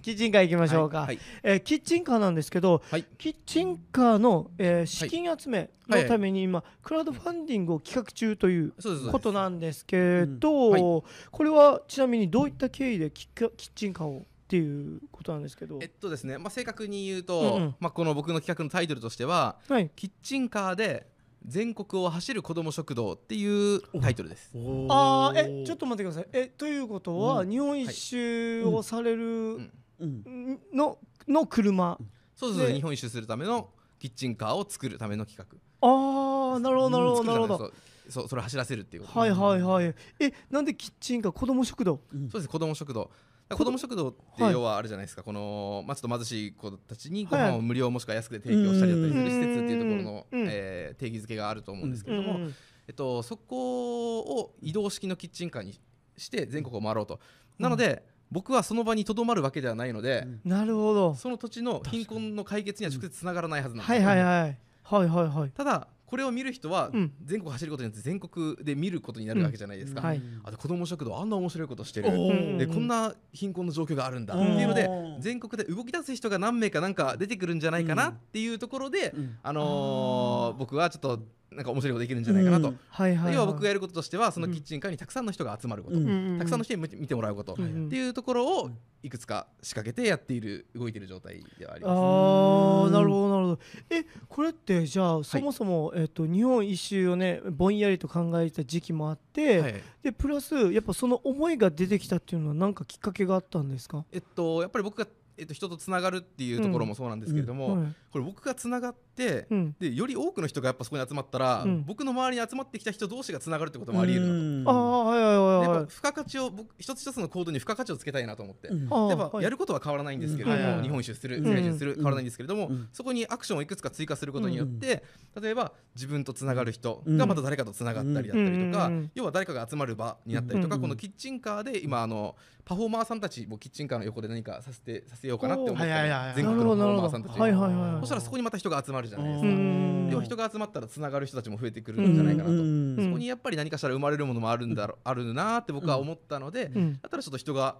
[0.00, 0.42] キッチンカー。
[0.42, 3.04] 行きましょうか、はえーキッチンカーなんですけど、はい。
[3.18, 8.72] キッチンカーの、えー資金集めのために今、クラウドファンディングを企画中という
[9.10, 10.72] ことなんですけど、うん。
[10.72, 15.78] はこれはちなみにどういった経緯でキッカキッチンカーをっていうことなんですけど。
[15.80, 17.74] えっとですね、まあ、正確に言うと、うんうん。
[17.80, 21.06] まあ、この僕の企画のタイトルとしてははい「キッチンカーで
[21.46, 24.50] 全国を走る子ども食堂」っていうタイトルです。
[24.54, 26.28] おあーえちょっと待ってください。
[26.32, 27.50] えということは、うん。
[27.50, 29.72] 日本一周をされるん。
[30.00, 30.60] うん。
[30.72, 31.98] の,、の車。
[32.34, 32.74] そうですで。
[32.74, 35.58] 日本一周するためのキッチンカーを作るための企画。
[35.86, 37.72] ああなるほどなるほどなるほど、そう
[38.08, 39.18] そうそれを走らせるっていうこと。
[39.18, 39.94] はいはいはい。
[40.20, 42.00] えなんでキッチンカー子供食堂？
[42.12, 42.30] うん。
[42.30, 43.10] そうです子ども食堂
[43.56, 44.52] 子子ども食堂ってはい。
[44.52, 47.52] 要はあるじゃないですか、この、まあ、ちょっと貧しい子たちにごはい。
[47.52, 52.54] 飯を無料もしくは安くて提供したりだったりする施設っていうところの、うんえー定義づけがあると思うんですけれども、うん
[52.86, 55.78] えっと、そこを移動式のキッチンカーに
[56.16, 57.20] して全国を回ろうと。
[57.58, 61.14] なので、僕はその場にとどまるわけではないので、なるほど。
[61.14, 64.58] その土地の貧困の解決には直接つながらないはずなんですはいはいはい。
[64.82, 65.50] はいはいはい。
[65.50, 67.12] ただこれを見る人はうん。
[67.24, 70.06] 全国走ることによって全国で見ることになるわけじゃないですか、うん。
[70.08, 70.20] はい。
[70.44, 72.10] あで子ども食堂あんな面白いことしてる。
[72.58, 74.34] でこんな貧困の状況があるんだ。
[74.34, 79.38] ってうんいうのでうん全国で動き出す人が何名かなんか出てくるんじゃないかなっていうところで、うん。
[79.42, 80.58] あのー。
[80.58, 81.22] 僕はちょっと
[81.56, 82.78] なんか面白いことできるんじゃないかなと、うん。
[82.88, 83.34] はいはいはい。
[83.34, 86.08] 要は僕がやることとしてはそのキッチンカーにたくさんの人が集まること、うん。
[86.08, 88.70] うんたくさんの人に見てもらうこと、うんうんっていうところを
[89.02, 91.98] いくつか仕掛けてやっている動いている状態ではありあます。
[91.98, 93.58] ーなるほどなるほど。
[93.90, 99.74] えこれってじゃあそもそも、えっと日本一周をねぼんやりと考えた時期もあって、はい。
[100.02, 111.84] でプラスやっぱその思いが出てきたっていうのは何かきっかけがあったんですか、えっと、やっぱり僕が、えっと、人とつながるっていうところもそうなんですけれども、はいこれ僕がつながって、うん、でより多くの人がやっぱそこに集まったら、うん。
[111.86, 114.70] 僕の周りに集まってきた人同士がつながるってこともありえるなと。
[114.70, 115.68] ああはいはいではいはい。
[115.68, 118.94] やっぱ付加価値を僕一つ一つの行動に付加価値をつけたいなと思って、やっぱ
[119.30, 119.44] はい。
[119.44, 121.44] やることは変わらないんですけれども、日本一周するうん。
[121.44, 122.88] 世界一周する、変わらないんですけれども、うん。
[122.92, 125.02] そこにアクションをいくつか追加することによって、
[125.40, 129.10] 例えば自分とつながる人がまた誰かとつながったりだったりとか、うん。
[129.14, 130.82] 要は誰かが集まる場になったりとか、うん。
[130.82, 137.40] このキッチンカーで今あのパフォーマーさんたちもキッチンカーの横で何かさせてさせようかなって思っておーはいはいはいはい全国のパフォーマーさんたちに。
[137.40, 139.46] はいはいはいそしたらそこにまた人が集まるじゃないですうか。
[139.48, 140.08] ん。
[140.10, 142.54] 要は人が集まったらつながる人たちも増えてくるんじゃないかなと。
[142.54, 146.92] うんそこにやっぱり何かしら生まれるものもあるんだろあるなって僕は思ったので、うん。
[146.94, 147.76] だったらちょっと人が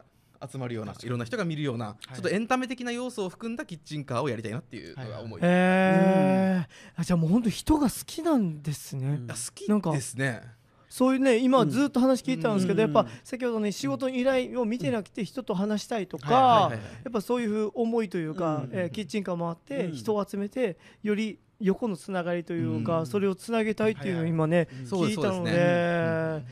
[0.51, 10.43] 集まるようないろんな人が見るような、ちょっとエンタメ的な要素を含んだキッチンカーをやりたいなっていうのが思い、へえあじゃあもう本当人が好きなんですね、うんあ好きなんかですね
[10.93, 12.93] そういうね今ずっと話聞いたんですけど、うん。
[12.93, 16.81] やっぱ先ほどね仕事の依頼を見てなくて人と話したいとか、はいはいはいはい。
[17.05, 18.71] やっぱそういう思いというか、うん。
[18.75, 19.97] えーキッチンカーもあってうん。
[19.97, 23.07] 人を集めてより横のつながりというか、うん。
[23.07, 26.43] それをつなげたいっていうのを今ね、聞いたので、え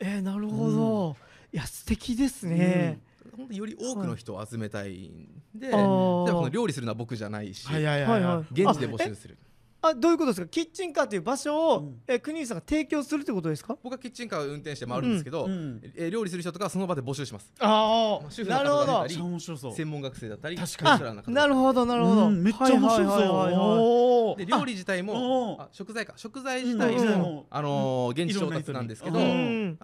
[0.00, 1.16] ーなるほど、
[1.52, 3.00] いや素敵ですね。
[3.36, 8.60] 本当により多くの人を集めたいんで、あじゃあこのー料理するのは僕じゃないし、はいはいはははいいはい。
[8.60, 9.36] い現地で募集する
[9.82, 10.46] あどういうことですか？
[10.48, 12.00] キッチンカーという場所を、うん。
[12.06, 13.76] えー国井さんが提供するってことですか？
[13.82, 15.80] 僕はキッチンカーを運転して回るんですけど、うん。
[15.96, 17.52] えー料理する人とかはその場で募集します。
[17.60, 23.06] あまあ主婦のなるほど方だったりめっちゃ面白そう専門学生だったり確かレストランの方なるほどなるほど、うんめっちゃ面白そう。
[23.06, 26.12] はいはいで料理自体もあ食材か。
[26.16, 29.22] 食材自体うんうんも、あのー現地調達なんですけど、あ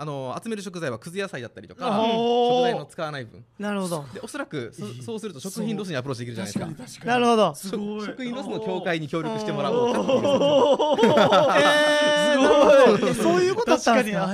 [0.04, 3.44] のー集める食材はくず野菜だったりとかあ食材の使わない分。
[3.58, 4.04] なるほど。
[4.14, 7.06] でおそらくそそうすると食品ロスにアプローチできるじゃないですか。
[7.06, 7.54] なるほど。
[7.54, 8.06] すごい。
[8.06, 10.00] 食品ロスの協会に協力してもらおうか
[12.94, 13.14] ってい。
[13.14, 14.26] そういうことだったんですか。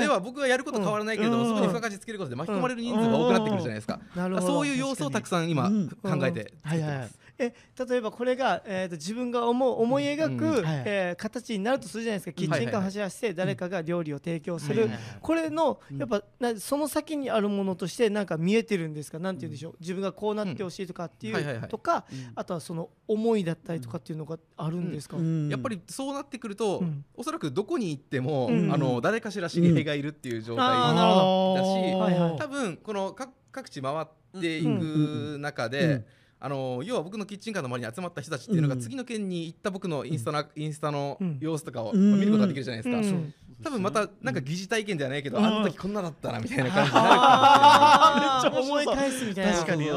[0.00, 4.00] では僕がやること変わらないけれどそこに付加価値つけることで巻き込まれる人数が多くなってくるじゃないですか、
[4.40, 5.88] そういう要素をたくさん今うん。
[5.88, 7.54] 考えて作ってます、え
[7.88, 12.32] 例えばこれが、えー、と自分が思う思い描く、うんはいえー形になるとするじゃないですか。
[12.32, 15.98] キッチンカーを走らせて誰かが料理を提供する、はいはいはいこれのうん。
[15.98, 19.18] やっぱなその先にあるものとしてなんか見えてるんですか？
[19.18, 19.74] なんて言うんでしょう。
[19.80, 21.36] 自分がこうなってほしいとかっていうん。
[21.36, 21.64] はいはいはい。
[21.64, 22.32] うとかうん。
[22.34, 25.48] あとはその思いだったりとかっていうのがあるんですか、うん。
[25.48, 27.04] やっぱりそうなってくると、うん。
[27.14, 28.72] おそらくどこに行っても、うん。
[28.72, 32.38] あの誰かしら知り合いがいるっていう状態あーなるほだし、はいはい。
[32.38, 34.06] 多分この各各地回っ
[34.40, 34.78] ていうん。
[34.78, 36.04] く中で、うん
[36.40, 41.38] あの要は僕のキッチンカーの周りに集まった人たちっていうのがうん次の県に行った僕のインスタの、インスタのうん。
[41.40, 43.34] 様子とかをうん見ることができるじゃないですか、うん。
[43.62, 45.44] 多分またなんか疑似体験ではないけど、うん。
[45.44, 49.52] あの時こんなだったなみたいな感じになるかあーめっちゃ面白そう思い返すみたいな。
[49.52, 49.94] 確かにいいや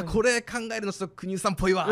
[0.00, 1.84] ーこれれ考えるのちょっと国生さんっぽいわ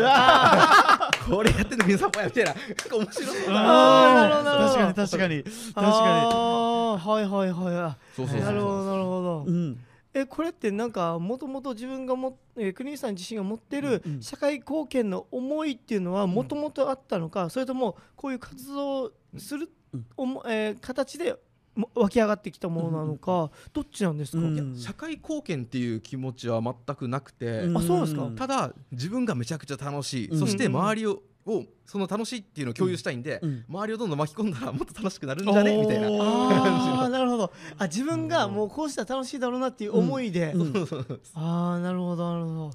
[1.29, 9.79] これやってんの国生さんっぽいわみたいななんか面白そうだなあーなるほどなるほど確かに確かに確かあーはいはいはいあそうそうそうなるほどなるほどにうん
[10.13, 20.05] えこれってなんかもともと自分がもえー国西さん自身が持ってるうん社会貢献の思いっていうのはもともとあったのか、それともこういう活動をする、うん。
[20.17, 21.35] おもえー形で
[21.73, 28.29] も湧き上がってきたものなのか、どっちなんですか、うん社会貢献っていう気持ちは全くなくて、あそうですか？
[28.35, 30.39] ただ自分がめちゃくちゃ楽しい、うん。
[30.39, 33.65] そして周りををその楽しいっていうのを共有したいんで、うん。
[33.67, 35.77] 周りをどんどん巻き込んだらもっと楽しくなるんじゃね？
[35.77, 36.07] みたいな。
[36.07, 37.51] ああ なるほど。
[37.77, 40.87] あ自分がもうこうしたら楽しいだろうなっていう思いで、うん。
[41.35, 42.71] ああなるほどなるほど。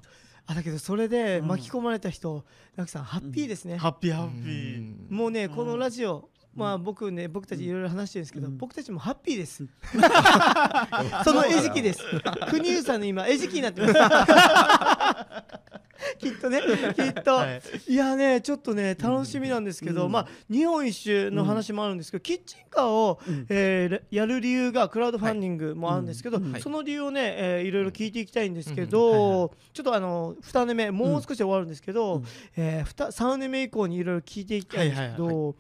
[0.49, 2.45] あだけどそれで巻き込まれた人、
[2.77, 4.95] なんかさんハッピーですね、ハッピーハッピー。
[5.13, 8.59] もうね、うんこのラジオ、まあ僕ね僕たちいろいろ話してるんですけど、うん。
[8.59, 9.65] 僕たちもハッピーです。
[11.25, 12.01] その餌食です。
[12.51, 13.95] 国生さんの今餌食になってます。
[16.19, 16.61] きっとね、
[16.95, 17.63] きっと、はい。
[17.93, 20.13] い、やね、ちょっとね楽しみなんですけど、うん。
[20.13, 23.47] まあ日本一周の話もあるんですけど、キッチンカーを、うん。
[23.49, 26.47] えーやる理由がクラウドファンディングもあるんですけど、はい。
[26.47, 26.61] うん。
[26.61, 28.91] その理由をね、えーいろいろ聞いていきたいんですけうん。
[28.91, 32.25] ど、はいはちょっとあの2年目もう少しで終わるんですけど、うん。
[32.57, 35.55] えーふた3年目以降にいろいろ聞いていきたいんですけど、はいはい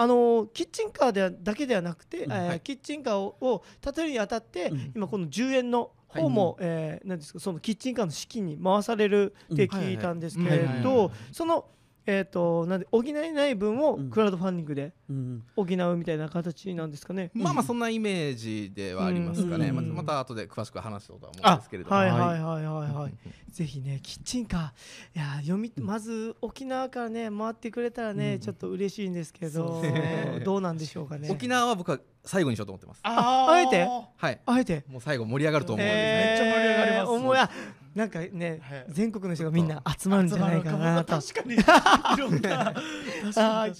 [0.00, 2.60] あのキッチンカーではだけではなくて、うんえーはい。
[2.60, 4.92] キッチンカーをを建てるにあたって、うん。
[4.96, 11.66] 今この10円の方も、えーなんですかそのキッチンカーの資金に回されるって聞いたんですけれどその
[12.06, 14.10] えー、となんで補えない分をうん。
[14.10, 17.30] クラウドファンディングでうん補うみたいな形なんですかね。
[17.34, 19.74] まあまあそんなイメージではありますかね、うん。
[19.76, 23.12] またまた後で詳しく話そうとは思うんですけれども、はいははいいはいはいはい。
[23.52, 25.18] ぜひねキッチンカー。
[25.18, 28.40] いや読みまず沖縄からね回ってくれたらね、うん。
[28.40, 30.42] ちょっと嬉しいんですけどね。
[30.44, 31.28] どうなんでしょうかね。
[31.30, 33.00] 沖縄は僕は最後にしようと思ってます。
[33.02, 33.86] あえて？
[34.16, 34.40] はい。
[34.44, 34.84] あえて？
[34.88, 36.28] もう最後盛り上がると思うんですね、えー。
[36.28, 38.84] めっちゃ盛り上がりますなんかね、はい。
[38.88, 41.20] 全国の人がみんな集まるんじゃないかなと。
[41.20, 42.40] 確かに 確かに。
[42.40, 43.74] 確かに。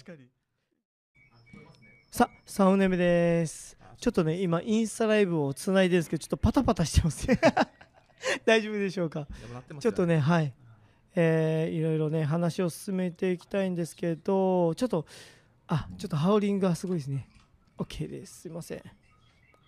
[2.10, 3.76] さ3年目です。
[3.98, 7.28] ちょっとね今インスタライブをつないでるんですけどちょっとパタパタしてます。
[7.28, 7.38] ね。
[8.44, 9.28] 大丈夫でしょうか？
[9.78, 10.52] ちょっとねはい、
[11.14, 15.06] えーいろいろね話を進めていきたいんですけどちょっと
[15.68, 17.28] あちょっとハウリングがすごいですね。
[17.78, 18.40] OK です。
[18.40, 18.82] すいません。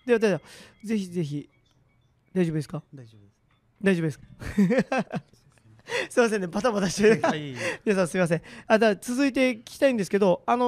[0.05, 0.41] ではでは
[0.83, 1.49] ぜひぜひ
[2.33, 2.83] 大丈夫ですか？
[2.93, 3.32] 大丈夫
[3.83, 4.19] 大丈夫です。
[4.19, 4.25] か
[6.09, 6.47] すいませんね。
[6.47, 7.21] バタバタしてる。
[7.21, 8.41] はい皆さんすいません。
[8.67, 10.65] あだ続いて聞きたいんですけどあの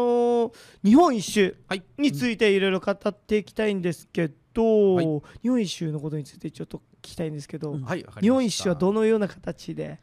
[0.49, 1.83] ー日本一周はい。
[1.97, 5.05] についていろいろ語っていきたいんですけど、はい。
[5.41, 7.81] 日本一周のことについてちょっと聞きたいんですけど、うん。
[7.83, 9.99] はい日本一周はどのような形で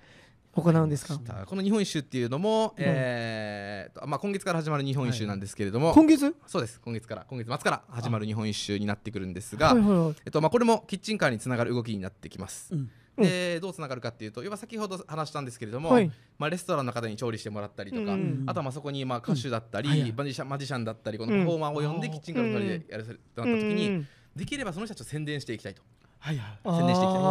[0.55, 1.19] 行うんですか？
[1.47, 6.35] この日本一周っていうのも、えーとまあ、今月から始まる日本一周なんですけれども、今月？
[6.47, 6.81] そうです。
[6.81, 10.15] 今月から今月末から始まる日本一周になってくるんですがはい、はいはい。
[10.25, 12.75] えっとまあ、これもキッチンカーにつながる動きになってきます。
[12.75, 16.11] うんでどうつながるかっていうと要は先ほど話したんですけれども、はい。
[16.39, 25.83] まあ、レストランの方に調理してもらったりとか、うんうんあとはまあそこにまあ歌手だったり、はいはいマジシャンマジシャンだったりこのパフォーマーを呼んでうんキッチンカーの隣でやるとなった時に、うんできればその人たちを宣伝していきたいと。
[26.19, 26.59] はいはい。
[26.65, 27.23] 宣伝していきたい。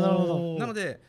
[0.00, 0.58] なるほど。
[0.58, 1.00] なのでく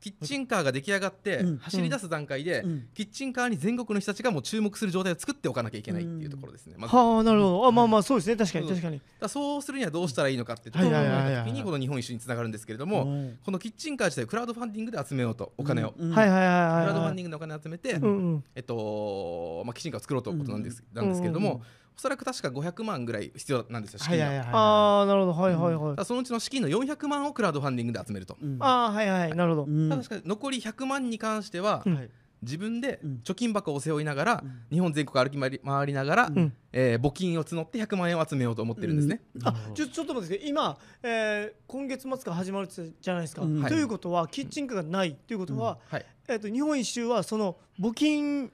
[0.00, 1.58] キッチンカーが出来上がってうん。
[1.58, 2.88] 走り出す段階で、うん。
[2.94, 6.74] キッチンカーに全国の人たちがもう注目する状態を作っておかなきゃいけないっていうところですね。
[6.78, 6.94] まず。
[6.94, 7.66] はあなるほど。
[7.66, 8.36] あまあまあそうですね。
[8.36, 9.00] 確かにそう確かに。
[9.20, 13.38] だそうするにはどうしたらいいのかってところを考えた時にこの日本一周につながるんですけれども、うん。
[13.44, 16.10] このキッチンカー自体をクラウドファンディングで集めようとお金を、うん。
[16.10, 16.86] はいはいはいクはい。
[16.86, 18.44] ラウドファはいンディングでお金を集めて、うんうん。
[18.54, 21.62] えっとまあ、キッチンカーを作ろうということなんです,、んなんですけれども、うん
[21.98, 25.32] おそらく確か500万ぐらい必要なんですよ資金が、はいはいはいああなるほど。
[25.32, 25.96] はいはいはい。
[25.96, 28.56] ただそのうちの資金の400万をクラウドファンディングで集めると、うん。
[28.60, 29.34] ああはいはい。
[29.34, 29.64] なるほど。
[29.64, 29.88] うん。
[29.88, 31.94] ただしかし残り100万に関しては、うん。
[31.96, 32.10] はい。
[32.40, 33.20] 自分でうん。
[33.24, 34.62] 貯金箱を背負いながら、うん。
[34.70, 36.52] 日本全国歩き回り回りながら、うん。
[36.72, 39.20] えー募金を募って100万円を集めようと思ってるんですね。
[39.42, 48.52] あちょちょっと待って今、えー、今月末から始まるじゃないですか、うんということはキッチンカーがないということは、はい、えー、と日本一周はその募金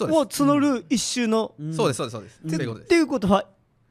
[0.00, 1.74] を募る一周の、うん。
[1.74, 2.86] そうですそうですそうです、いうことです。
[2.86, 3.44] っていうことは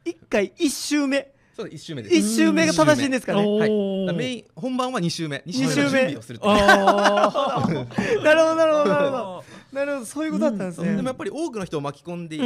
[0.05, 1.31] 一回一周目。
[1.55, 2.15] そう一周目です。
[2.15, 5.43] 一周目が正しいんですかね、はい、メイン本番は2周目。
[5.45, 5.65] 2周目。
[5.65, 7.67] の二周目準備をするとあ
[8.23, 9.43] なるほどなるほどなるほど。
[9.71, 12.45] なるほどそういうことだったんですね、でもやっぱり多くの人を巻き込んでいく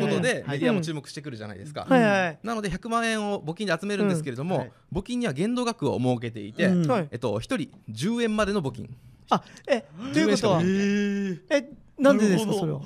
[0.00, 2.38] ことではいメディアも注目してくるじゃないですか、はいはい。
[2.42, 4.60] なので100万円を募金で集めるんですけれども、うん。
[4.62, 7.56] はい募金には限度額を設けていて、えっと、1人
[7.90, 8.88] 10円までの募金、
[9.30, 10.50] あえということ？
[10.52, 12.80] はーえなんでですかそれは？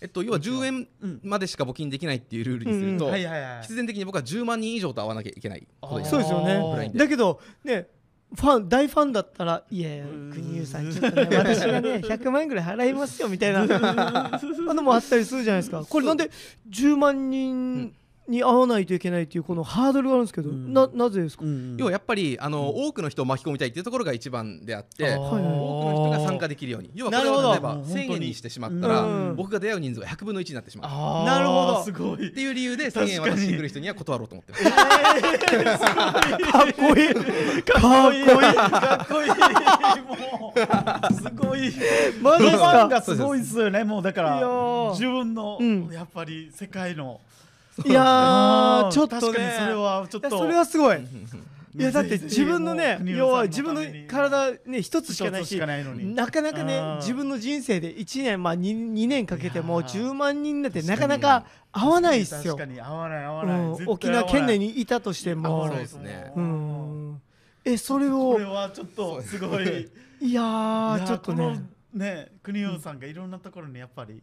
[0.00, 1.20] えっと、要は10円うん。
[1.22, 3.10] までしか募金できないっていうルールにすると、
[3.62, 6.44] 必然的に僕は10万人以上と会わなきゃいけないそうですよ。
[6.44, 7.88] ねだけどね
[8.34, 13.64] ファン大ファンだったら「いやいやうん国生さんちょっとね 私がね100万円ぐらい払いますよ」みたいな。
[14.74, 15.84] のもあったりするじゃないですか。
[15.88, 16.30] これなんで
[16.68, 17.94] 10万人
[18.28, 20.72] に会わないといけないっていうこのハードルがあるんですけど、うん。
[20.72, 26.90] ななぜですか、うん要はやっぱりあの、多くの人を巻き込みたいっていうところが一番であって多くの人が参加できるように。
[26.94, 29.36] 要はこれを例えばもう本当に1000円にしてしまったら、うん。
[29.36, 31.24] 僕が出会う人数が100分の1になってしまう。
[31.26, 31.84] なるほど。
[31.84, 32.28] すごい。
[32.28, 34.70] っていう理由で1000円渡してくる人には断ろうと思ってますか
[36.64, 37.14] っこいい。
[37.62, 38.24] かっこいい。
[38.24, 39.28] かっこいい。
[40.02, 41.14] もう。
[41.14, 41.72] すごい。
[42.22, 43.84] マジでがすごいですよね。
[43.84, 44.90] もうだからー。
[44.92, 45.88] 自分のうん。
[45.92, 47.20] やっぱり世界の
[47.84, 49.20] いやちょっとね。
[49.20, 50.30] それはちょっと。
[50.30, 50.98] それはすごい。
[51.78, 56.96] いやだって自分のね要は国自分の体ね一つしかないしなかなかねうん。
[56.96, 62.58] 自分の人生で1年まあ 2, 2年かけてもいやー10万人なんてな確かなか合わないっすよ。
[63.86, 65.68] 沖縄県内ににいたとして合も。
[65.68, 66.32] そうですね。
[66.34, 67.12] ううん。
[67.12, 67.22] ん
[67.64, 69.90] えそれこをれはちょっとすごい。
[70.20, 71.62] いやちょっとね。
[71.92, 74.22] ね国生さんがいろんなところにやっぱり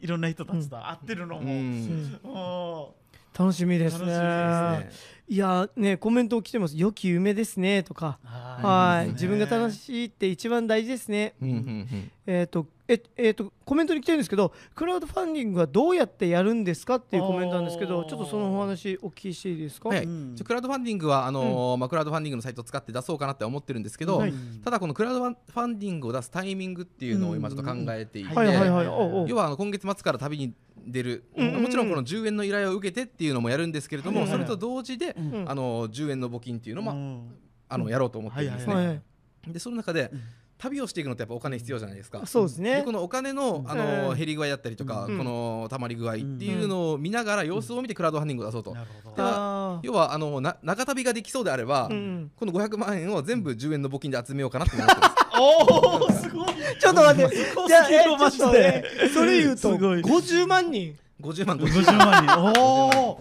[0.00, 2.94] いろんな人たちと会ってるのうも、
[3.36, 4.18] 楽しみです楽しみですね。
[4.18, 4.90] ね
[5.28, 6.76] いやーねコメント来てます。
[6.76, 7.82] 良き夢ですね。
[7.82, 8.18] とか。
[8.24, 9.12] うはい。
[9.12, 11.34] 自分が楽しいって一番大事ですね。
[11.42, 12.10] うんうんうん。
[12.26, 20.04] えっ、とええー、とコメントに来てるんですけどクラウドファンディングはどうやってやるんですかっていうコメントなんですけどちょっとそのお話お聞きしていいですか、はい。
[20.04, 20.34] うん。
[20.34, 24.32] じゃあクラウドファンディングはあのーまあ、クラウドファンディングのサイトを使って出そうかなって思ってるんですけど、はい。
[24.64, 28.86] ただこのクラウドファンディングを出すタイミングっていうのを今ちょっと考えていて、はいはいはい。
[28.86, 30.54] おうおう要はあの今月末から旅に
[30.86, 31.62] 出る、うんうんうん。
[31.64, 34.46] もちろんこの10円の依頼を受けてっていうのもやるんですけれども、はいはいはい。
[34.46, 35.32] それと同時で、うん。
[35.32, 37.34] うんあの10円の募金っていうのも、うん。
[37.68, 38.74] あのやろうと思ってるんですね。
[38.74, 39.02] はいはい。
[39.46, 40.20] でその中で、うん
[40.58, 42.26] 旅をしていくのってやっぱお金必要じゃないですか。
[42.26, 42.76] そうですね。
[42.76, 43.78] でこのお金のあうん。
[44.08, 45.18] の減り具合だったりとか、うん。
[45.18, 48.74] このたまり具合っていうのを見ながら様子を見てクラウドファンディングを出そうと。
[48.74, 49.80] なるほど。
[49.82, 52.30] 要はあのな長旅ができそうであれば、うん。
[52.36, 55.14] この500万円を全部10円の募金で集めようかなって思ってます。
[55.40, 56.48] おおすごい。
[56.80, 57.36] ちょっと待って。
[57.36, 60.00] じゃあえちょマジでっとねそれ言うとすごい。
[60.00, 60.96] 50万人。
[61.20, 62.26] 50万50万。
[62.26, 62.60] 人。
[62.60, 63.20] おお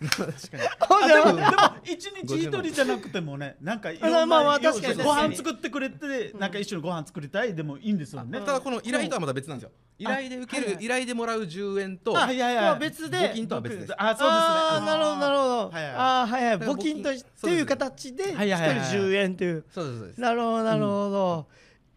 [0.00, 1.46] でもでも
[1.84, 5.02] 一日一人じゃなくてもねなんかいろんなまあまあ確かに。
[5.02, 8.38] ご飯作ってくれてなんか一緒にご飯作りたいでもいいんですよね。
[8.38, 8.44] うん。
[8.44, 9.72] ただこの依頼とはまた別なんですよ。
[9.98, 13.18] 依頼で受ける、依頼でもらう10円と、あはいはいはいまあ別で。
[13.18, 13.94] 募金とは別です。
[13.98, 14.36] あそうで
[14.78, 14.86] すね。
[14.86, 16.56] なるほどなるほど、はいはいあーはいはい。
[16.58, 18.86] 募金という形で一人はいはいはいはい。
[18.88, 19.64] 10円という。
[19.74, 20.20] そうですそうです。
[20.20, 21.46] なるほどなるほど、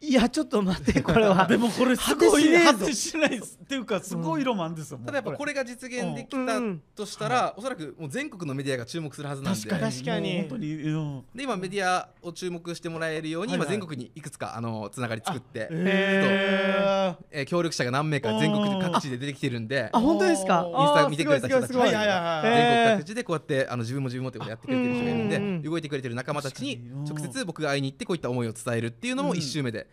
[0.06, 1.48] いやちょっと待ってこれは。
[1.48, 5.54] でもこれすごいしてしないっていうかすごいロマンですよもうただやっぱこれ。
[5.54, 9.60] が実現できたうんとしたら、おそらくもう全国のメディアが注目するはずなんで。
[9.62, 9.94] 確かに。
[9.94, 11.24] 確かにもう本当にうん。
[11.36, 22.06] で今メディアを注目してもらえるように、はいはい今全国にいくつかあのつながり作って、ええー協力者が何名か全国各地で出てきてるんであ本当ですかインスタ見てくれた人たちすごいすごいすごい。
[22.06, 22.08] はい。
[22.08, 22.44] はいはいはい。
[22.44, 25.44] 全えー国各地でこうやってあの自分も自分もってことやってくれてる人がいるんで、うん。
[25.44, 25.50] うん。
[25.50, 25.62] うん。
[25.62, 29.38] 動いてくれてる仲間たちに直接僕が会いに行ってこういった思いを伝えるっていうのもうん。
[29.38, 29.88] 一周目で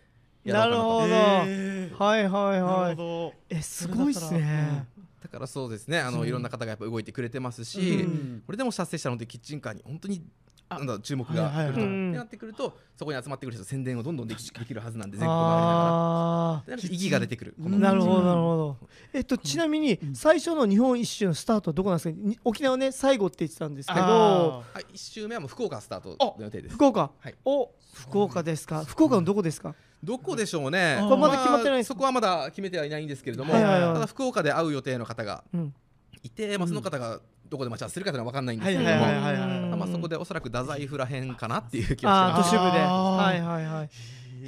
[0.45, 1.07] なるほど。
[1.07, 4.87] えーはいはいなはいえすごいっすね。
[5.23, 5.99] だからそうですね。
[6.01, 6.29] あの、うん。
[6.29, 8.43] いろんな方がやっぱ動いてくれてますし、うん。
[8.47, 10.23] これでも達成したのでキッチンカーに本当に
[10.71, 10.79] あ。
[10.79, 17.55] なんだ注目が来ると、なってくるとそこに集まってくる人宣伝をどんどんできできるはずなんで全国回りながら意義が出てくる。
[17.59, 18.89] なるほどなるほど。
[19.13, 22.17] えっとちなみに最初の日本一周のスタートはどこなんですか？
[22.17, 24.01] に沖縄ね最後って言ってたんですけど。
[24.01, 26.75] あはい、1周目はもう福岡スタートの予定です。
[26.77, 27.11] 福岡。
[27.19, 27.35] はい。
[27.45, 28.85] お福岡ですか？
[28.85, 29.75] 福岡のどこですか？
[30.03, 30.99] どこでしょうね。
[31.03, 33.95] これまだ決まってないそこはまだ決めてはいないんですけれども、はいはいはい。
[33.95, 35.75] ただ福岡で会う予定の方がうん。
[36.23, 39.79] いて、まあ、その方がどこで待ち合わせするかというのは分かんないんですけはいれども、はいはいはいはい。
[39.79, 42.51] まあ、そこでおそらく太宰府らへんかなっていう気がします。
[42.51, 42.79] 市部で。
[42.79, 43.65] はいはい。
[43.67, 43.91] はい。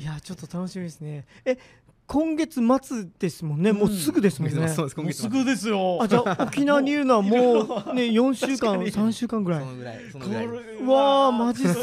[0.00, 1.26] いやちょっと楽しみですね。
[1.44, 1.58] え
[2.12, 3.72] 今月末ですもんね。
[3.72, 4.68] もうすぐですもんね。
[4.68, 5.98] そうですすぐですよ。
[5.98, 8.92] あじゃあ沖縄にいるのはもうね 4週間確かに。
[8.92, 9.60] 3週間ぐらい。
[9.60, 10.46] そのぐらいそのこぐらい。
[10.46, 11.80] わーマジっす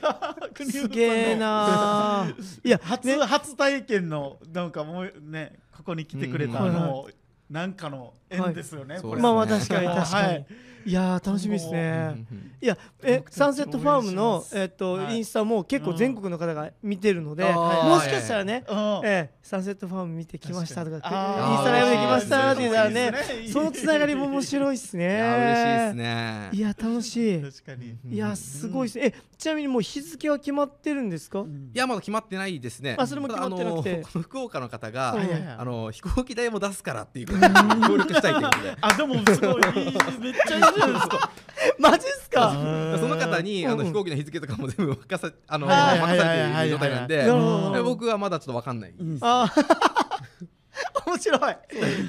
[0.00, 0.36] か。
[0.64, 3.16] すげえなーいや 初、ね。
[3.16, 7.06] 初体験のなんかもうねここに来てくれたうんの、
[7.50, 10.46] なんかの縁ですよね、はいまあ確かに確かに、はい
[10.86, 15.16] い、やー楽しみですうんねうんいやえサンセットファームのえっと、はい。
[15.16, 19.00] インスタも結構全国の方が見てるので、もしかしたらね、うん。
[19.04, 23.48] ええサンセットファーム見てきましたとかインスタライブで来ましたって言ったらねいいですね。
[23.52, 25.04] そのつながりも面白いっすね。
[25.04, 26.50] いや嬉しいですね。
[26.52, 27.42] いや楽しい。
[27.42, 28.14] 確かに。
[28.14, 28.98] いやすごいっす。
[28.98, 31.70] ねえちなみにもう日付は決まってるんですか、うん。
[31.74, 32.96] いやまだ決まってないですね。
[32.98, 34.02] あそれも決まってなくて。
[34.18, 35.56] 福岡の方が、うんはいはいはい。
[35.58, 37.26] あの飛行機代も出すからっていう
[37.86, 38.76] 協力したいということで。
[38.80, 39.62] あでもすごい
[40.20, 40.62] めっちゃいい
[41.78, 42.52] マジっすか？
[43.00, 48.94] その方にあの飛行機の日付とかも全部任さ あのはい任されている状態なんで僕はまだちょっと分かんない。
[48.98, 49.52] うんあ
[51.06, 51.56] 面白い。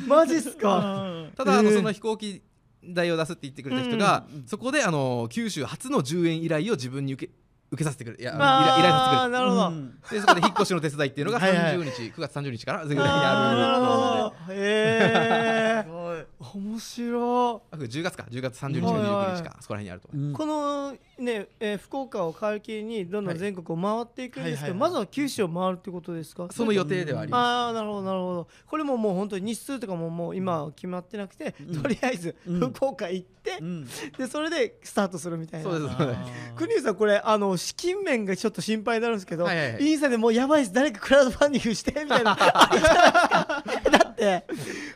[0.08, 0.78] マジっすか？
[0.78, 0.82] う
[1.28, 1.32] ん。
[1.36, 2.42] ただあのその飛行機
[2.84, 7.34] 代を出すって言ってくれた人がうんそこであの九州初の10円依頼を自分に受け
[7.70, 9.28] 受けさせてくれいや依あ頼させてくれ。
[9.28, 10.00] ーなるほど、うん。
[10.10, 11.78] でそこで引っ越しの手伝いっていうのがはいはい。
[11.78, 13.92] 30日9月30日かなぐらいにあーなるあるほ
[14.48, 15.47] どへえ
[16.40, 18.26] 面白あ10月か。
[18.30, 19.58] 10月30日か29日か。
[19.60, 20.34] そこら辺にあると思いますうん。
[20.34, 20.92] いこの
[21.24, 24.80] ね、えー福岡を皮切りにどんどん全国を回っていくんですけど、はい。
[24.80, 26.48] まずは九州を回るってことですか？
[26.52, 27.42] その予定ではあります。
[27.42, 28.48] ああなるほどなるほど。
[28.68, 31.82] これももう本当に日数とかももう今は決まってなくて、うん。
[31.82, 32.60] とりあえずうん。
[32.60, 33.88] 福岡行って、うん。
[34.18, 35.70] でそれでスタートするみたいな。
[35.72, 35.96] そうです
[36.56, 39.84] 国生さんこれあの資金面がちょっと心配になるんですけど、はいはいはい。
[39.88, 40.74] インスタでもうやばいです。
[40.74, 42.38] 誰かクラウドファンディングしてみたいな。
[42.40, 43.98] あれじゃないですか？
[43.98, 44.44] だって。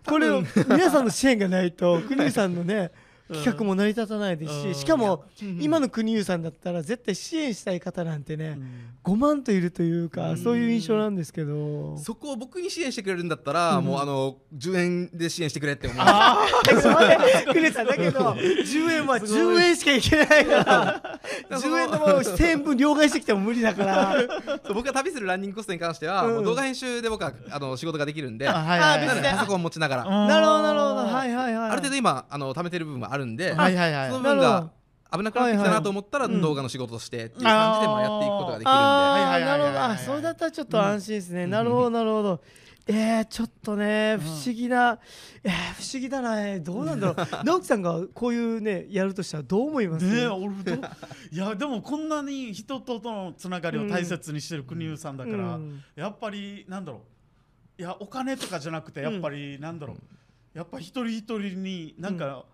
[0.06, 2.92] これを皆さんの支援がないと国生さんのね
[3.34, 4.74] 企画も成り立たないですうん。
[4.74, 5.62] ししかもうん。
[5.62, 9.14] 今の国生さんだったら絶対支援したい方なんてねうん。
[9.14, 10.38] 5万といるというかうん。
[10.38, 11.98] そういう印象なんですけど。
[11.98, 13.86] そこを僕に支援してくれるんだったら、うん。
[13.86, 16.00] もうあの10円で支援してくれって思う。
[16.00, 21.20] あだけど待ってクネさんだけど10円は 10円しかいけないから。
[21.50, 24.16] 10円のものを1000円分両替してきても無理だから。
[24.74, 30.96] 僕が旅するランニングコストに関しては、動画編集で僕はあの仕事ができるんで、パソコン持ちながら、うんなるほどなるほど。
[30.96, 31.70] はいはいはい。
[31.72, 34.10] ある程度今あの貯めてる部分はあるんで、はいはいはい。
[34.10, 34.72] その分が
[35.12, 39.84] 危なくなってきたなと思ったら動画の仕事をしてっていう感じでまあやっていくことができるんで、ああはいはいはいはいなるほど。
[39.84, 41.48] あそれだったらちょっと安心ですね。
[41.48, 42.42] なるほどなるほど。
[42.88, 45.00] えー、ちょっとね不思議な、
[45.44, 47.28] えー、不思議だな、えーどうなんだろう。
[47.46, 50.06] 直樹さんがこういうねやるとしたらどう思います？
[50.06, 50.74] ねえ俺ど
[51.32, 55.84] いやでもこんなに人ととのつながりを大切にしてる国生さんだから、うん。
[55.96, 57.02] やっぱりなんだろ
[57.78, 57.82] う。
[57.82, 59.98] いやお金とかじゃなくてやっぱりなんだろう、
[60.58, 62.46] やっぱ一人一人になんか、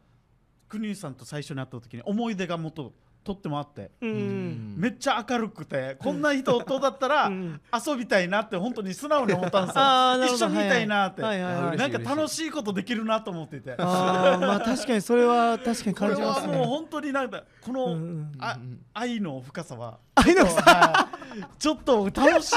[0.69, 2.93] 国生さんと最初に会った時に思い出がもっと
[3.27, 7.61] とってもあって、うん、めっちゃ明るくてこんな人とだったらうん。
[7.85, 10.35] 遊びたいなって本当に素直に思ったんですよ。
[10.35, 11.41] 一緒にいたいなって、はい。
[11.41, 11.63] はいはい。
[11.65, 13.75] はいなんか楽しいことできるなと思っていて。
[13.77, 16.53] まあ確かにそれは確かに感じますね。
[16.53, 17.97] はもう本当になんだこの、
[18.39, 21.59] あうん愛の深さは愛のちょっとはい。
[21.59, 22.53] ちょっと楽し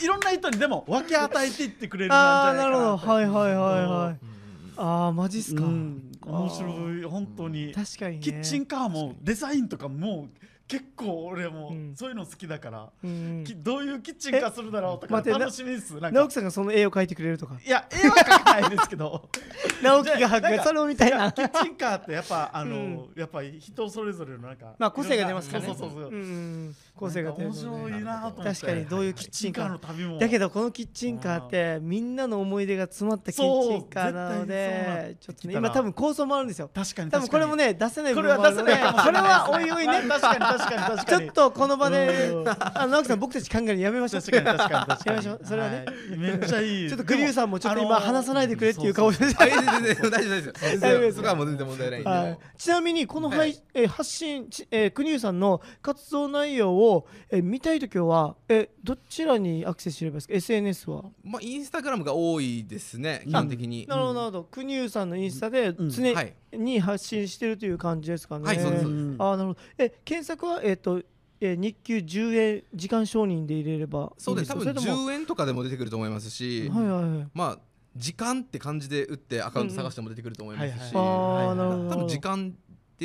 [0.00, 3.12] いいろんな人にでも分け与えていってくれるなんじゃないかななるほど。
[3.12, 4.24] はいはいはいはい。
[4.24, 4.41] うん
[4.76, 6.12] ああマジっすか、うん。
[6.24, 7.02] 面白い。
[7.04, 7.72] 本当に。
[7.72, 8.22] 確かにね。
[8.22, 10.28] キッチンカーもデザインとかも
[10.68, 11.94] 結構俺もうん。
[11.96, 15.98] そういうの好きだから、うんきどういうキッチンカーするだろうとか楽しみです。
[16.00, 17.58] 直樹さんがその絵を描いてくれるとか。
[17.64, 19.28] いや絵は描かないですけど。
[19.82, 23.10] 直樹が描くそれを見たいやなキッチンカーってやっぱあの、うん。
[23.16, 25.66] やっぱり人それぞれのなんかまあ個性が出ますからね。
[25.68, 28.60] そうそうそうそう、うんうん個性が出るのでなんか面白いなと思って。
[28.60, 36.70] 確かにどういうキッチンカーチンカーの旅もだけどこのキッチンカーってみんなの思い出が詰まったキッチンカーなのでちょっとね今多分構想もあるんですよ。
[36.72, 38.72] 確かに多分これもね出せない部これ分もあるので。
[38.72, 38.92] は出せない。
[38.92, 40.08] かもしそれはおいおいね。
[40.08, 41.20] 確かに確かに確かに。
[41.20, 42.48] ちょっとこの場でうん。
[42.48, 44.22] あの直樹さん僕たち考えるのやめましょう。
[44.22, 45.10] 確かに確かに確かに。
[45.10, 45.40] やめましょう。
[45.44, 45.84] それはね。
[46.12, 46.16] い。
[46.18, 46.88] めっちゃいい。
[46.88, 50.10] ちょっとグリューさんもちょっと今話さないでくれっていう顔 大丈夫ですよ。
[50.10, 50.80] 全大丈夫です。
[50.80, 53.62] 然そこはもう全然問題ないんで、はい、ちなみにこの配、はい。
[53.74, 56.81] えー発信、ちえー、国生さんの活動内容を、
[57.30, 61.04] えー見たいときは、えーどちらにアクセスすればいいですか？SNS は。
[61.24, 63.86] まあインスタグラムが多いですね基本的に。
[63.86, 64.44] なるほどなるほど。
[64.44, 65.90] 国生さんのインスタでうん。
[65.90, 66.34] 常はい。
[66.52, 68.84] に発信してるという感じですかね、はいそうです。
[68.84, 69.56] あーなるほど。
[69.78, 71.00] え検索はえっ、と
[71.40, 74.48] えー日給10円時間承認で入れればいいそうです。
[74.48, 77.26] 多分それとも10円とかでも出てくると思いますし、はいはいはい。
[77.34, 77.58] まあ
[77.94, 81.90] 時間って感じで打ってアカウント探しても出てくると思いますし、うんうんああなるほど。
[81.90, 82.54] 多分時間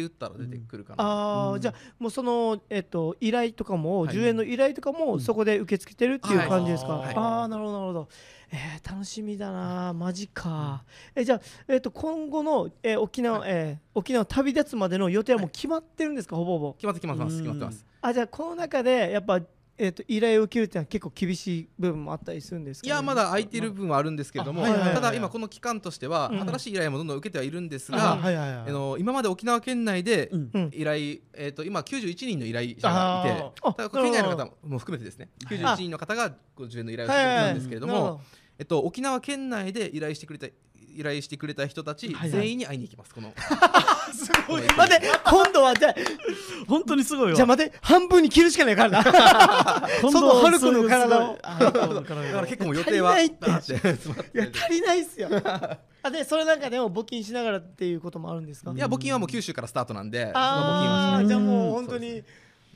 [0.05, 1.61] って打ったら出てくるかな、あー、うん。
[1.61, 4.15] じゃあもうその、えっと、依頼とかも、はい。
[4.15, 6.47] 10円の依頼とかもそこで受け付けてるっていうはい。
[6.49, 7.15] 感じですか、はい。
[7.15, 8.09] ああなるほどなるほど、
[8.51, 10.83] えー楽しみだなマジか、
[11.15, 16.73] えじゃあ、えっと今後の、えー沖縄、えー沖縄旅立つまでの予定はもう決まってるんですか、ほぼほぼ。
[16.73, 17.85] 決まってきますうん決まってます。
[18.01, 19.41] あじゃあこの中でやっぱ、
[19.77, 24.63] えっと依頼を受けるっていうのは結構厳しい部分もあったりするんですか、ね、いやまだ空いてる部分はあるんですけれども、あ。
[24.63, 26.39] はいはいはいただ今この期間としてはうん。
[26.41, 30.49] 新しい依頼もどんどん受けてはいるんですあが、はいはいはいあの今まで沖縄県内でうん。
[30.53, 30.97] うん依頼、
[31.33, 38.21] えー、と今91人の依頼者がいてだ県外の方も含めてですねはい91人の方が50円の依頼をしてくれはいはいはいたんですけれどなるほも、
[38.59, 42.29] えっと、沖縄県内で依頼してくれた依頼してくれた人たちはいはい。
[42.29, 43.31] 全員に会いに行きますこの
[44.13, 44.61] すごい。
[44.75, 45.95] 待って今度はじゃあ
[46.67, 47.35] 本当にすごいわ。
[47.35, 49.03] じゃあ待って半分に切るしかないからな。
[50.01, 51.37] 今そのハルクの体を。
[51.43, 53.13] だから結構予定は。
[53.13, 53.73] 足りないって。
[54.33, 55.29] いや足りないっすよ。
[56.03, 58.71] あでそれなんかでも募金しながらっていうこともあるんですか？
[58.71, 61.25] いや募金はもう九州からスタートなんであはしない。
[61.25, 62.23] あじゃあもううん本当に。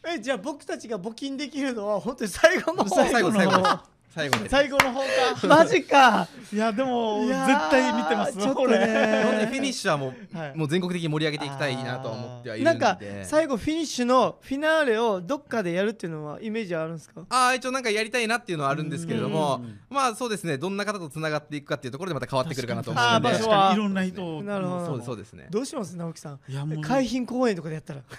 [0.04, 2.90] えじゃあ僕たちが募金できるのは本当に最後の方。
[2.90, 3.80] 最後の最後
[4.14, 5.08] 最後最後の方か。
[5.48, 6.28] マジか。
[6.52, 8.38] いやでも絶対見てます。
[8.38, 10.58] ちょっと俺ねフィニッシュはもう,、はい。
[10.58, 12.70] もう全国的に盛り上げていきたいなとは思ってはいるで。
[12.70, 17.22] なんんか最後フィニッシュのフィナーレをどっかでやるっていうのはイメージあるんですか？
[17.30, 19.80] ああ一応なんかやりたいなっていうのはあるんですけれどもうん。
[19.90, 23.70] まあそうですねどんな方とつながっていくかっていうところでまた変わってくるかなと思うので場所は。
[23.70, 24.86] 確かにいろんな人をなるほど。
[24.86, 25.48] そうですそうですね。
[25.50, 26.40] どうします直樹さん。
[26.50, 26.82] いやもう。
[26.82, 28.02] 海浜公園とかでやったら。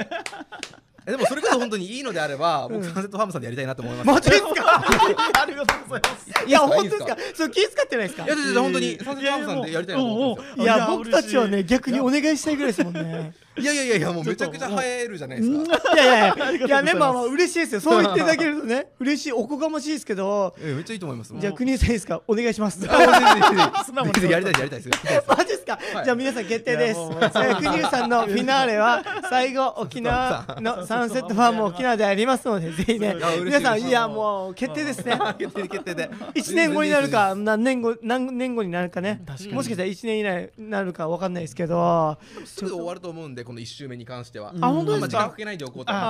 [0.00, 4.06] えでもそれこそ本当にいいのであれば僕サンセットファームさんでやりたいなと思います。
[4.06, 4.52] マジですか？
[5.42, 6.46] ありがとうございます。
[6.46, 7.16] いや本当でですか？
[7.34, 8.24] そう気遣ってないですか？
[8.24, 10.64] いや本当にサンセットファームさんでやりたいなと思ってますよ。
[10.64, 13.32] いや僕たちはね逆にお願いしたいぐらいですもんね。
[13.58, 15.94] いやいやいやいやもうめちゃくちゃ映えるじゃないですか。
[15.94, 17.80] いやいやいやいやねまあまあ嬉しいですよ。
[17.80, 21.34] そう言っていただけるとね嬉しいおこがましいですけどえめっちゃいいと思います。
[21.36, 22.22] じゃあ国井さんですか？
[22.26, 22.80] お願いします。
[22.88, 23.18] あ全然
[23.50, 24.12] 全然素直に。
[24.12, 24.88] 全然やりたいやりたいです。
[25.28, 26.04] マジですか、はい。
[26.04, 27.00] じゃあ皆さん決定です。
[27.00, 33.14] 国生さんのフィナーレは最後沖縄のサンセットファーム沖縄でありますのでぜひね
[33.44, 35.18] 皆さんいいやもう決定ですね。
[35.38, 36.10] 決定決定で。
[36.34, 39.22] 1年後になるか何年後何年後になるかね。
[39.26, 39.52] 確かに。
[39.54, 42.18] もしかしたら1年以内になるかわかんないですけど。
[42.44, 44.52] すぐ終わると思うんでこの1周目に関しては。
[44.54, 44.64] うん。
[44.64, 45.08] あ本当ですか？
[45.08, 45.92] 時間かけないでおこうと。
[45.92, 46.08] はいは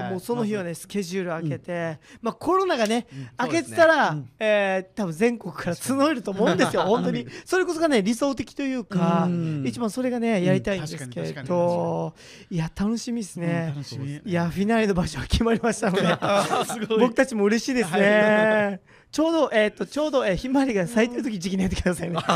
[0.00, 3.28] いはいもうその日はねスケジュール開けてまあコロナがねうん。
[3.48, 4.28] 開けてたらうん。
[4.38, 6.82] えー多分全国から募えると思うんですよ。
[6.82, 7.26] 本当に。
[7.44, 9.64] それこそがね理想的というかうん。
[9.66, 12.12] 一番それがねやりたいんですけど。
[12.50, 16.06] いや楽しみですうんね楽しみいやフィナーレの場所が決まりましたので
[16.98, 18.80] 僕たちも嬉しいですね。
[19.10, 22.16] ちょうどえーっとちょうどえーひまわりが咲いてる時時期にやってくださいね。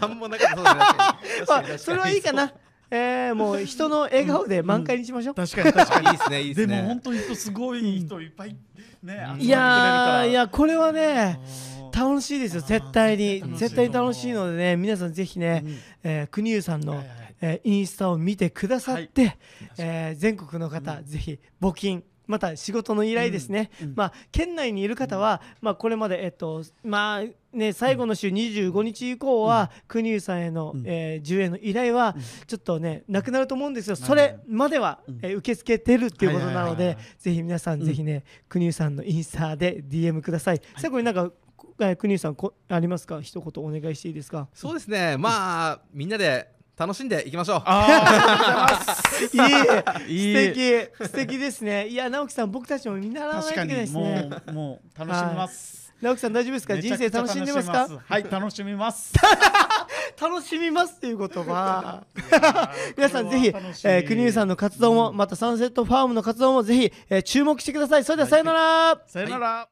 [0.00, 0.80] なんもなかったそうだね。
[1.48, 2.52] まあそれはいいかな。
[2.92, 5.34] えーもう人の笑顔で満開にしましょう。
[5.34, 6.06] 確かに確かに。
[6.06, 6.74] いいですねいいでね。
[6.74, 8.56] ですも本当に人すごい人いっぱい
[9.02, 9.40] ねうん。
[9.40, 11.40] いやーいやこれはねね
[11.96, 13.42] 楽しいですよ絶対に。
[13.56, 15.64] 絶対に楽しいのでね皆さんぜひね、
[16.02, 19.36] えー国生さんの、はいはいはいえーインスタを見てくださって、
[19.78, 23.88] えー全国の方、ぜひ募金また仕事の依頼ですね、うん。
[23.88, 23.94] うん。
[23.96, 30.82] まあ、県内にいる方は、まあ、これまで、えっとまあね、最後の週25日以降は、国生さんへの、うん。
[30.86, 32.22] えー10円の依頼はうん。
[32.46, 35.18] ちょっとねなくなると思うんですよ、はいそれまでは、うん。
[35.22, 37.04] えー受け付けてるっていうことなのではいはいはいはい。
[37.18, 37.86] ぜひ皆さん、うん。
[37.86, 41.32] ぜひね国生さんのインスタで DM ください、最後になんか
[41.80, 43.20] えー国生さんこありますか？
[43.22, 44.46] 一言お願いしていいですか？
[44.54, 45.16] そうですね。
[45.16, 47.62] まあみんなで楽しんでいきましょう。
[47.66, 48.74] あ
[50.08, 50.30] いい。
[50.30, 50.34] いい。
[50.54, 51.04] 素敵。
[51.04, 51.86] 素敵ですね。
[51.88, 55.92] いや直樹さん僕たちも見習わないといけないですにもねうもう楽しみます。
[56.00, 56.78] 直樹さん大丈夫ですか？
[56.80, 57.88] 人生楽しんでますか？
[58.08, 59.12] はい楽しみます。
[60.18, 62.04] 楽しみますっていうことは
[62.96, 63.48] 皆さんぜひ、
[63.84, 68.04] えー、国生さんの活動もまたサンセットファームの活動もぜひ、えー注目してください。
[68.04, 69.68] それではさよなら、さよなら